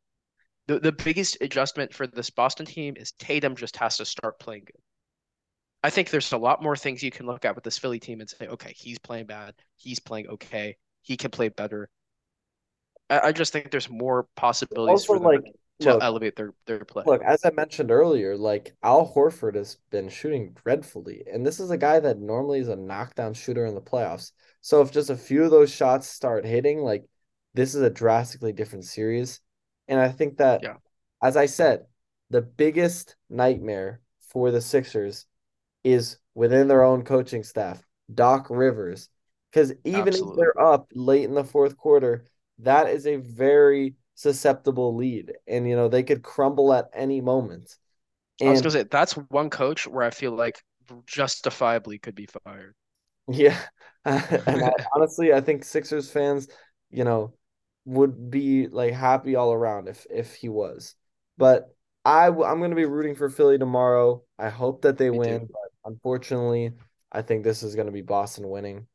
[0.66, 4.64] the the biggest adjustment for this Boston team is Tatum just has to start playing
[4.66, 4.82] good.
[5.86, 8.18] I think there's a lot more things you can look at with this Philly team
[8.20, 11.88] and say, okay, he's playing bad, he's playing okay, he can play better.
[13.08, 16.54] I, I just think there's more possibilities also for them like to look, elevate their
[16.66, 17.04] their play.
[17.04, 21.70] look, as I mentioned earlier, like Al Horford has been shooting dreadfully, and this is
[21.70, 24.32] a guy that normally is a knockdown shooter in the playoffs.
[24.62, 27.04] So if just a few of those shots start hitting, like
[27.54, 29.40] this is a drastically different series.
[29.86, 30.78] And I think that, Yeah,
[31.22, 31.86] as I said,
[32.30, 34.00] the biggest nightmare
[34.32, 35.26] for the Sixers
[35.86, 37.80] is within their own coaching staff,
[38.12, 39.08] Doc Rivers.
[39.52, 42.24] Because even if they're up late in the fourth quarter,
[42.58, 45.32] that is a very susceptible lead.
[45.46, 47.76] And, you know, they could crumble at any moment.
[48.42, 50.60] I was gonna say that's one coach where I feel like
[51.06, 52.74] justifiably could be fired.
[53.28, 53.58] yeah,
[54.04, 56.48] and I, honestly, I think Sixers fans,
[56.90, 57.32] you know,
[57.86, 60.94] would be like happy all around if if he was.
[61.38, 61.74] But
[62.04, 64.22] I I'm going to be rooting for Philly tomorrow.
[64.38, 65.48] I hope that they Me win,
[65.86, 66.72] unfortunately,
[67.12, 68.86] I think this is going to be Boston winning.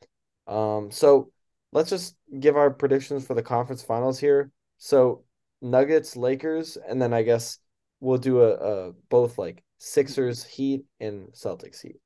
[0.48, 1.32] Um, so
[1.72, 4.52] let's just give our predictions for the conference finals here.
[4.78, 5.24] So
[5.62, 7.58] Nuggets, Lakers, and then I guess
[8.00, 11.98] we'll do a, a both like Sixers, Heat, and Celtics, Heat.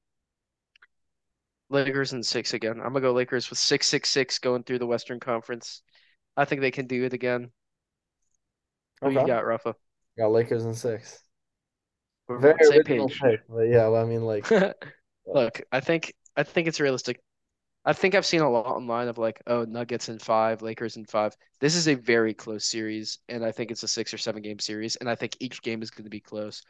[1.69, 2.79] Lakers and six again.
[2.79, 5.81] I'm gonna go Lakers with six six six going through the Western Conference.
[6.37, 7.49] I think they can do it again.
[9.01, 9.75] Who you got, Rafa?
[10.17, 11.24] got Lakers and six.
[12.27, 13.21] We're Very on the same page.
[13.21, 14.51] pick, but yeah, well, I mean, like,
[15.25, 17.21] Look, I think I think it's realistic.
[17.85, 21.05] I think I've seen a lot online of like, oh, Nuggets in five, Lakers in
[21.05, 21.35] five.
[21.59, 24.59] This is a very close series, and I think it's a six or seven game
[24.59, 26.63] series, and I think each game is going to be close.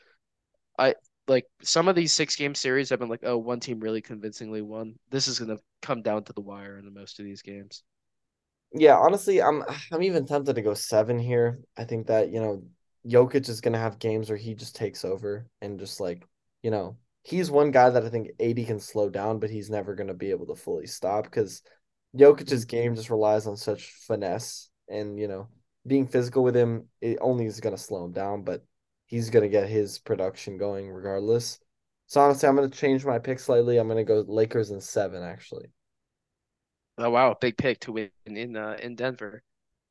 [0.80, 0.95] I
[1.28, 4.62] like some of these six game series I've been like, oh, one team really convincingly
[4.62, 4.95] won.
[5.10, 7.84] This is going to come down to the wire in the most of these games.
[8.74, 11.60] Yeah, honestly, I'm I'm even tempted to go seven here.
[11.78, 12.64] I think that, you know,
[13.08, 16.26] Jokic is gonna have games where he just takes over and just like,
[16.64, 19.95] you know, he's one guy that I think AD can slow down, but he's never
[19.95, 21.62] gonna be able to fully stop because
[22.16, 25.47] Jokic's game just relies on such finesse and, you know,
[25.88, 28.64] being physical with him, it only is gonna slow him down, but
[29.06, 31.60] he's gonna get his production going regardless.
[32.08, 33.78] So honestly, I'm gonna change my pick slightly.
[33.78, 35.68] I'm gonna go Lakers in seven, actually.
[36.97, 39.43] Oh wow, big pick to win in uh, in Denver.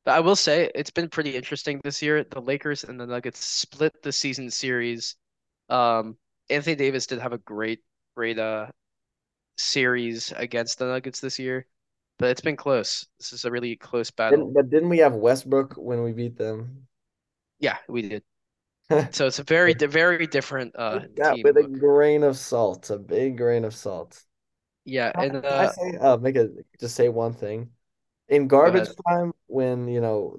[0.05, 2.23] But I will say it's been pretty interesting this year.
[2.23, 5.15] The Lakers and the Nuggets split the season series.
[5.69, 6.17] Um,
[6.49, 7.81] Anthony Davis did have a great,
[8.15, 8.67] great uh
[9.57, 11.65] series against the Nuggets this year,
[12.19, 13.07] but it's been close.
[13.19, 14.39] This is a really close battle.
[14.39, 16.87] Didn't, but didn't we have Westbrook when we beat them?
[17.59, 18.23] Yeah, we did.
[19.11, 23.37] So it's a very, very different uh team with a grain of salt, a big
[23.37, 24.23] grain of salt.
[24.83, 26.49] Yeah, and I uh, say, uh, make a
[26.79, 27.71] just say one thing.
[28.27, 30.37] In garbage time, when you know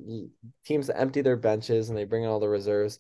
[0.64, 2.99] teams empty their benches and they bring in all the reserves,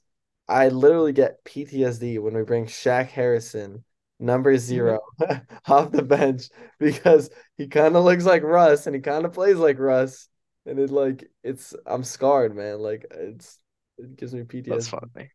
[0.48, 3.84] I literally get PTSD when we bring Shaq Harrison,
[4.20, 5.42] number zero, mm-hmm.
[5.72, 9.56] off the bench because he kind of looks like Russ and he kind of plays
[9.56, 10.28] like Russ,
[10.66, 12.78] and it like it's I'm scarred, man.
[12.78, 13.58] Like it's
[13.98, 14.66] it gives me PTSD.
[14.66, 15.30] That's funny.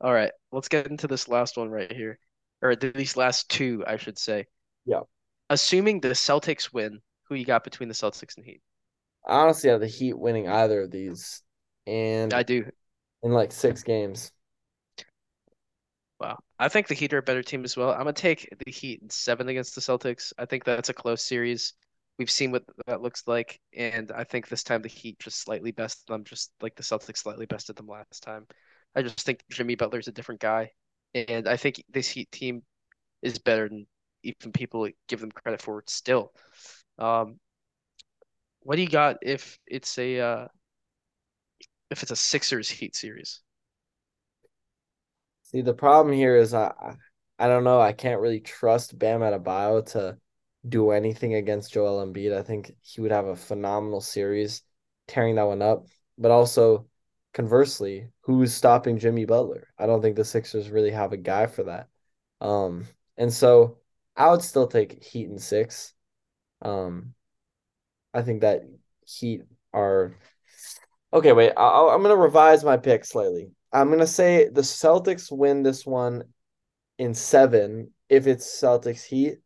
[0.00, 2.18] All right, let's get into this last one right here,
[2.62, 4.46] or these last two, I should say.
[4.86, 5.00] Yeah.
[5.50, 7.00] Assuming the Celtics win,
[7.30, 8.60] who you got between the Celtics and Heat?
[9.26, 11.42] I honestly have the Heat winning either of these,
[11.86, 12.66] and I do.
[13.22, 14.32] in like six games.
[16.18, 16.38] Wow.
[16.58, 17.92] I think the Heat are a better team as well.
[17.92, 20.32] I'm gonna take the Heat in seven against the Celtics.
[20.38, 21.72] I think that's a close series.
[22.18, 25.70] We've seen what that looks like, and I think this time the Heat just slightly
[25.70, 28.46] bested them, just like the Celtics slightly bested them last time.
[28.94, 30.72] I just think Jimmy Butler's a different guy,
[31.14, 32.62] and I think this Heat team
[33.22, 33.86] is better than
[34.22, 36.32] even people give them credit for still.
[37.00, 37.40] Um,
[38.62, 40.48] what do you got if it's a uh,
[41.90, 43.40] if it's a Sixers Heat series?
[45.44, 46.96] See, the problem here is I
[47.38, 47.80] I don't know.
[47.80, 50.18] I can't really trust Bam Adebayo to
[50.68, 52.36] do anything against Joel Embiid.
[52.36, 54.62] I think he would have a phenomenal series
[55.08, 55.86] tearing that one up.
[56.18, 56.86] But also,
[57.32, 59.68] conversely, who's stopping Jimmy Butler?
[59.78, 61.88] I don't think the Sixers really have a guy for that.
[62.42, 62.86] Um,
[63.16, 63.78] and so
[64.16, 65.94] I would still take Heat and six.
[66.62, 67.14] Um,
[68.12, 68.62] I think that
[69.06, 69.42] Heat
[69.72, 70.14] are
[71.12, 71.32] okay.
[71.32, 73.50] Wait, I, I'm gonna revise my pick slightly.
[73.72, 76.24] I'm gonna say the Celtics win this one
[76.98, 79.38] in seven if it's Celtics Heat,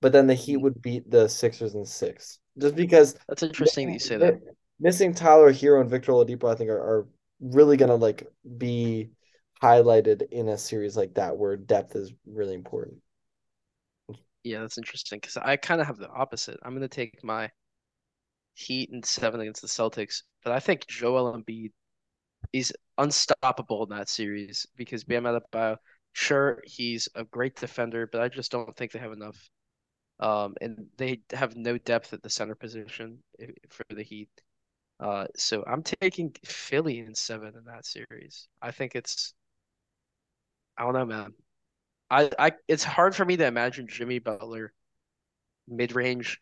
[0.00, 2.38] but then the Heat would beat the Sixers in six.
[2.58, 4.34] Just because That's interesting that you say that.
[4.34, 7.08] missing, missing Tyler Herro and Victor Oladipo, I think, are, are
[7.40, 8.26] really gonna like
[8.58, 9.10] be
[9.62, 13.01] highlighted in a series like that where depth is really important.
[14.44, 16.58] Yeah, that's interesting because I kind of have the opposite.
[16.62, 17.50] I'm gonna take my
[18.54, 21.72] Heat and seven against the Celtics, but I think Joel Embiid
[22.52, 25.78] is unstoppable in that series because Bam Adebayo,
[26.12, 29.50] sure, he's a great defender, but I just don't think they have enough.
[30.20, 33.22] Um, and they have no depth at the center position
[33.70, 34.30] for the Heat.
[35.00, 38.48] Uh, so I'm taking Philly in seven in that series.
[38.62, 39.34] I think it's,
[40.76, 41.34] I don't know, man.
[42.12, 44.72] I, I, it's hard for me to imagine Jimmy Butler
[45.68, 46.40] mid-range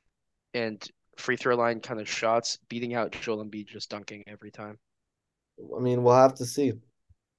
[0.55, 0.87] and
[1.18, 4.79] free throw line kind of shots beating out Joel Embiid just dunking every time.
[5.77, 6.73] I mean, we'll have to see.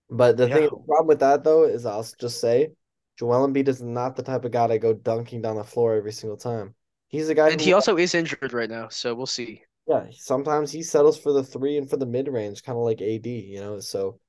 [0.09, 2.73] But the thing, the problem with that though is I'll just say,
[3.17, 6.13] Joel Embiid is not the type of guy to go dunking down the floor every
[6.13, 6.75] single time.
[7.09, 9.63] He's a guy And he also is injured right now, so we'll see.
[9.87, 13.01] yeah, sometimes he settles for the three and for the mid range, kind of like
[13.01, 13.79] AD, you know.
[13.79, 14.19] So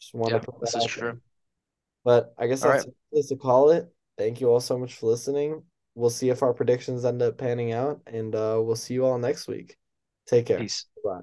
[0.00, 1.16] just want to Yeah, put this is out there.
[2.06, 2.86] But I guess All right.
[3.12, 3.92] that's it to call it.
[4.16, 5.64] Thank you all so much for listening.
[5.96, 9.18] We'll see if our predictions end up panning out, and uh, we'll see you all
[9.18, 9.76] next week.
[10.26, 10.58] Take care.
[10.60, 10.86] Peace.
[11.04, 11.22] Bye.